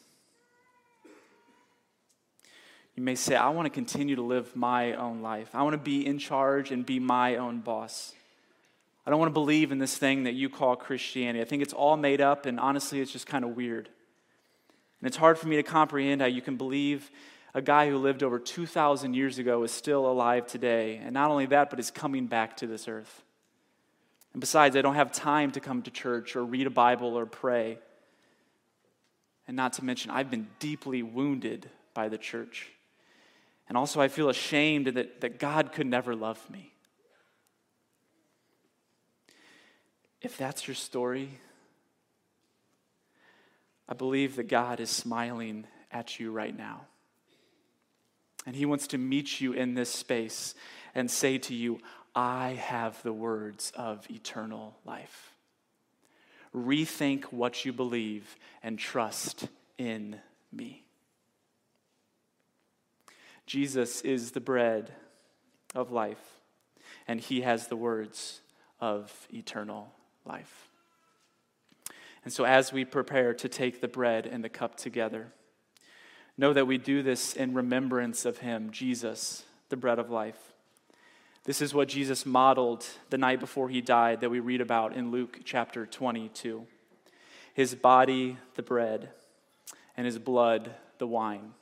You 2.95 3.03
may 3.03 3.15
say, 3.15 3.37
I 3.37 3.49
want 3.51 3.67
to 3.67 3.71
continue 3.71 4.17
to 4.17 4.23
live 4.23 4.55
my 4.57 4.95
own 4.95 5.23
life. 5.23 5.49
I 5.55 5.63
want 5.63 5.75
to 5.75 5.79
be 5.79 6.05
in 6.05 6.19
charge 6.19 6.73
and 6.73 6.85
be 6.85 6.99
my 6.99 7.37
own 7.37 7.61
boss. 7.61 8.13
I 9.07 9.11
don't 9.11 9.21
want 9.21 9.31
to 9.31 9.35
believe 9.35 9.73
in 9.73 9.79
this 9.79 9.97
thing 9.97 10.25
that 10.25 10.35
you 10.35 10.51
call 10.51 10.77
Christianity. 10.77 11.41
I 11.41 11.47
think 11.47 11.63
it's 11.63 11.73
all 11.73 11.97
made 11.97 12.21
up, 12.21 12.45
and 12.45 12.61
honestly, 12.61 13.01
it's 13.01 13.13
just 13.13 13.27
kind 13.27 13.45
of 13.45 13.57
weird. 13.57 13.89
And 15.01 15.07
it's 15.07 15.17
hard 15.17 15.39
for 15.39 15.49
me 15.49 15.57
to 15.57 15.63
comprehend 15.63 16.21
how 16.21 16.27
you 16.27 16.43
can 16.43 16.57
believe 16.57 17.11
a 17.55 17.63
guy 17.63 17.89
who 17.89 17.99
lived 17.99 18.23
over 18.23 18.39
2,000 18.39 19.15
years 19.15 19.39
ago 19.39 19.63
is 19.63 19.73
still 19.73 20.07
alive 20.07 20.47
today. 20.47 21.01
And 21.03 21.15
not 21.15 21.31
only 21.31 21.47
that, 21.47 21.71
but 21.71 21.81
is 21.81 21.91
coming 21.91 22.27
back 22.27 22.59
to 22.59 22.67
this 22.67 22.89
earth. 22.89 23.23
And 24.33 24.41
besides, 24.41 24.77
I 24.77 24.83
don't 24.83 24.95
have 24.95 25.13
time 25.13 25.51
to 25.53 25.61
come 25.61 25.83
to 25.83 25.91
church 25.91 26.37
or 26.37 26.45
read 26.45 26.67
a 26.67 26.71
Bible 26.71 27.19
or 27.19 27.27
pray. 27.27 27.79
And 29.47 29.57
not 29.57 29.75
to 29.75 29.85
mention, 29.85 30.11
I've 30.11 30.31
been 30.31 30.49
deeply 30.59 31.03
wounded 31.03 31.71
by 31.95 32.09
the 32.09 32.19
church. 32.19 32.69
And 33.69 33.77
also, 33.77 34.01
I 34.01 34.09
feel 34.09 34.29
ashamed 34.29 34.89
that, 34.89 35.23
that 35.23 35.39
God 35.39 35.73
could 35.73 35.87
never 35.87 36.15
love 36.15 36.39
me. 36.51 36.73
If 40.21 40.37
that's 40.37 40.67
your 40.67 40.75
story, 40.75 41.31
I 43.89 43.95
believe 43.95 44.37
that 44.37 44.49
God 44.49 44.81
is 44.81 44.91
smiling 44.91 45.67
at 45.91 46.21
you 46.21 46.31
right 46.31 46.57
now. 46.57 46.83
And 48.49 48.57
He 48.57 48.65
wants 48.65 48.87
to 48.87 48.99
meet 48.99 49.43
you 49.43 49.53
in 49.53 49.75
this 49.75 49.91
space 49.91 50.55
and 50.95 51.11
say 51.11 51.37
to 51.37 51.55
you, 51.55 51.81
I 52.15 52.53
have 52.59 53.03
the 53.03 53.13
words 53.13 53.75
of 53.77 54.11
eternal 54.11 54.75
life. 54.87 55.35
Rethink 56.57 57.25
what 57.25 57.67
you 57.67 57.75
believe 57.75 58.39
and 58.63 58.79
trust 58.79 59.49
in 59.77 60.19
me. 60.51 60.83
Jesus 63.45 64.01
is 64.01 64.31
the 64.31 64.41
bread 64.41 64.93
of 65.75 65.93
life, 65.93 66.41
and 67.07 67.21
He 67.21 67.43
has 67.43 67.67
the 67.67 67.77
words 67.77 68.41
of 68.81 69.29
eternal 69.31 69.93
life. 70.25 70.71
And 72.25 72.33
so, 72.33 72.45
as 72.45 72.73
we 72.73 72.87
prepare 72.87 73.35
to 73.35 73.49
take 73.51 73.83
the 73.83 73.89
bread 73.89 74.25
and 74.25 74.43
the 74.43 74.49
cup 74.49 74.75
together, 74.79 75.35
know 76.39 76.53
that 76.53 76.67
we 76.67 76.79
do 76.79 77.03
this 77.03 77.35
in 77.35 77.53
remembrance 77.53 78.25
of 78.25 78.39
Him, 78.39 78.71
Jesus, 78.71 79.45
the 79.69 79.77
bread 79.77 79.99
of 79.99 80.09
life. 80.09 80.39
This 81.45 81.61
is 81.61 81.75
what 81.75 81.89
Jesus 81.89 82.25
modeled 82.25 82.87
the 83.11 83.19
night 83.19 83.41
before 83.41 83.69
He 83.69 83.81
died 83.81 84.21
that 84.21 84.31
we 84.31 84.41
read 84.41 84.61
about 84.61 84.95
in 84.95 85.11
Luke 85.11 85.41
chapter 85.45 85.85
22. 85.85 86.67
His 87.53 87.75
body, 87.75 88.39
the 88.55 88.63
bread, 88.63 89.11
and 89.97 90.07
His 90.07 90.19
blood, 90.19 90.71
the 90.99 91.07
wine, 91.07 91.53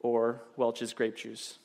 or 0.00 0.42
Welch's 0.56 0.94
grape 0.94 1.16
juice 1.16 1.58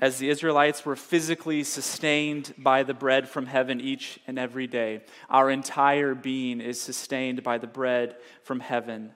as 0.00 0.16
the 0.18 0.30
Israelites 0.30 0.84
were 0.84 0.96
physically 0.96 1.62
sustained 1.62 2.54
by 2.56 2.82
the 2.82 2.94
bread 2.94 3.28
from 3.28 3.46
heaven 3.46 3.80
each 3.80 4.18
and 4.26 4.38
every 4.38 4.66
day, 4.66 5.02
our 5.28 5.50
entire 5.50 6.14
being 6.14 6.60
is 6.60 6.80
sustained 6.80 7.42
by 7.42 7.58
the 7.58 7.66
bread 7.66 8.16
from 8.42 8.60
heaven, 8.60 9.12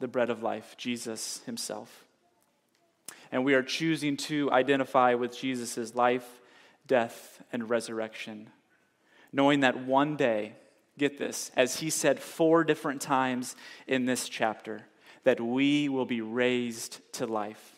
the 0.00 0.08
bread 0.08 0.30
of 0.30 0.42
life, 0.42 0.74
Jesus 0.76 1.40
Himself. 1.46 2.04
And 3.30 3.44
we 3.44 3.54
are 3.54 3.62
choosing 3.62 4.16
to 4.16 4.50
identify 4.50 5.14
with 5.14 5.36
Jesus' 5.36 5.94
life, 5.94 6.40
death, 6.86 7.42
and 7.52 7.70
resurrection, 7.70 8.50
knowing 9.32 9.60
that 9.60 9.84
one 9.84 10.16
day, 10.16 10.54
get 10.98 11.18
this, 11.18 11.50
as 11.56 11.78
He 11.78 11.90
said 11.90 12.18
four 12.18 12.64
different 12.64 13.00
times 13.00 13.54
in 13.86 14.06
this 14.06 14.28
chapter, 14.28 14.82
that 15.22 15.40
we 15.40 15.88
will 15.88 16.06
be 16.06 16.20
raised 16.20 16.98
to 17.12 17.26
life 17.26 17.76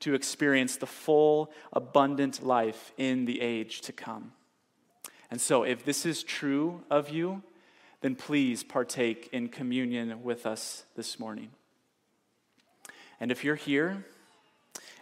to 0.00 0.14
experience 0.14 0.76
the 0.76 0.86
full, 0.86 1.52
abundant 1.72 2.42
life 2.42 2.92
in 2.96 3.26
the 3.26 3.40
age 3.40 3.82
to 3.82 3.92
come. 3.92 4.32
And 5.30 5.40
so, 5.40 5.62
if 5.62 5.84
this 5.84 6.04
is 6.04 6.22
true 6.22 6.82
of 6.90 7.10
you, 7.10 7.42
then 8.00 8.16
please 8.16 8.64
partake 8.64 9.28
in 9.32 9.48
communion 9.48 10.22
with 10.22 10.46
us 10.46 10.84
this 10.96 11.20
morning. 11.20 11.50
And 13.20 13.30
if 13.30 13.44
you're 13.44 13.54
here 13.54 14.04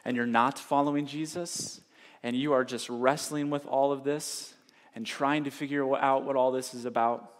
and 0.05 0.17
you're 0.17 0.27
not 0.27 0.59
following 0.59 1.07
Jesus, 1.07 1.81
and 2.23 2.37
you 2.37 2.53
are 2.53 2.65
just 2.65 2.89
wrestling 2.89 3.51
with 3.51 3.67
all 3.67 3.93
of 3.93 4.05
this 4.05 4.55
and 4.95 5.07
trying 5.07 5.45
to 5.45 5.51
figure 5.51 5.97
out 5.97 6.25
what 6.25 6.37
all 6.37 6.51
this 6.51 6.75
is 6.75 6.85
about, 6.85 7.33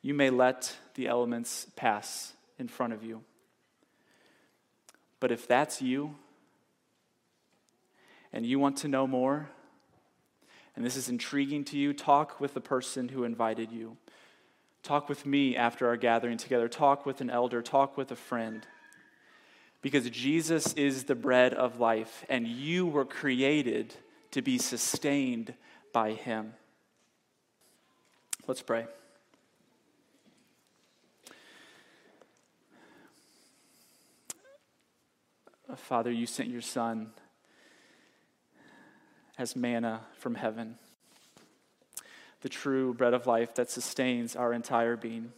you 0.00 0.14
may 0.14 0.30
let 0.30 0.74
the 0.94 1.06
elements 1.06 1.66
pass 1.76 2.32
in 2.58 2.68
front 2.68 2.92
of 2.92 3.04
you. 3.04 3.22
But 5.20 5.30
if 5.30 5.46
that's 5.46 5.80
you, 5.80 6.16
and 8.32 8.46
you 8.46 8.58
want 8.58 8.78
to 8.78 8.88
know 8.88 9.06
more, 9.06 9.50
and 10.74 10.84
this 10.84 10.96
is 10.96 11.08
intriguing 11.08 11.64
to 11.66 11.78
you, 11.78 11.92
talk 11.92 12.40
with 12.40 12.54
the 12.54 12.60
person 12.60 13.10
who 13.10 13.24
invited 13.24 13.70
you. 13.70 13.98
Talk 14.82 15.08
with 15.08 15.26
me 15.26 15.54
after 15.54 15.86
our 15.86 15.96
gathering 15.96 16.38
together. 16.38 16.66
Talk 16.66 17.04
with 17.04 17.20
an 17.20 17.30
elder. 17.30 17.62
Talk 17.62 17.96
with 17.96 18.10
a 18.10 18.16
friend. 18.16 18.66
Because 19.82 20.08
Jesus 20.10 20.72
is 20.74 21.04
the 21.04 21.16
bread 21.16 21.52
of 21.52 21.80
life, 21.80 22.24
and 22.28 22.46
you 22.46 22.86
were 22.86 23.04
created 23.04 23.94
to 24.30 24.40
be 24.40 24.56
sustained 24.56 25.54
by 25.92 26.12
him. 26.12 26.54
Let's 28.46 28.62
pray. 28.62 28.86
Father, 35.76 36.10
you 36.10 36.26
sent 36.26 36.48
your 36.48 36.60
son 36.60 37.12
as 39.38 39.56
manna 39.56 40.02
from 40.18 40.34
heaven, 40.34 40.76
the 42.42 42.48
true 42.48 42.94
bread 42.94 43.14
of 43.14 43.26
life 43.26 43.54
that 43.54 43.70
sustains 43.70 44.36
our 44.36 44.52
entire 44.52 44.96
being. 44.96 45.32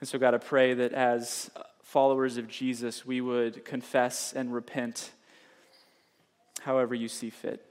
And 0.00 0.08
so, 0.08 0.18
God, 0.18 0.34
I 0.34 0.38
pray 0.38 0.74
that 0.74 0.92
as 0.92 1.50
followers 1.94 2.38
of 2.38 2.48
Jesus, 2.48 3.06
we 3.06 3.20
would 3.20 3.64
confess 3.64 4.32
and 4.32 4.52
repent 4.52 5.12
however 6.62 6.92
you 6.92 7.06
see 7.06 7.30
fit. 7.30 7.64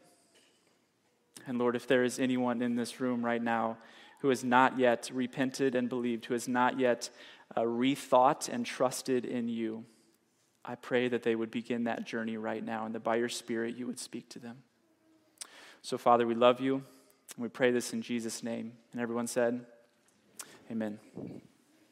And 1.46 1.60
Lord, 1.60 1.76
if 1.76 1.88
there 1.88 2.06
is 2.06 2.20
anyone 2.20 2.62
in 2.62 2.78
this 2.78 3.02
room 3.02 3.26
right 3.26 3.44
now 3.44 3.76
who 4.22 4.30
has 4.30 4.42
not 4.42 4.80
yet 4.80 5.12
repented 5.14 5.76
and 5.76 5.90
believed, 5.90 6.24
who 6.24 6.36
has 6.36 6.48
not 6.48 6.80
yet 6.80 7.10
uh, 7.58 7.64
rethought 7.64 8.48
and 8.48 8.66
trusted 8.66 9.26
in 9.26 9.50
you, 9.50 9.84
I 10.64 10.76
pray 10.76 11.10
that 11.10 11.24
they 11.24 11.36
would 11.36 11.52
begin 11.52 11.84
that 11.84 12.06
journey 12.06 12.38
right 12.38 12.64
now 12.64 12.86
and 12.86 12.96
that 12.96 13.04
by 13.04 13.18
your 13.18 13.28
Spirit 13.28 13.76
you 13.76 13.88
would 13.88 14.00
speak 14.00 14.30
to 14.30 14.40
them. 14.40 14.60
So, 15.82 15.98
Father, 15.98 16.26
we 16.26 16.34
love 16.34 16.62
you. 16.62 16.76
And 16.76 17.44
we 17.44 17.50
pray 17.50 17.72
this 17.72 17.92
in 17.92 18.02
Jesus' 18.02 18.42
name. 18.42 18.72
And 18.94 19.02
everyone 19.02 19.28
said, 19.28 19.66
Amen. 20.72 20.98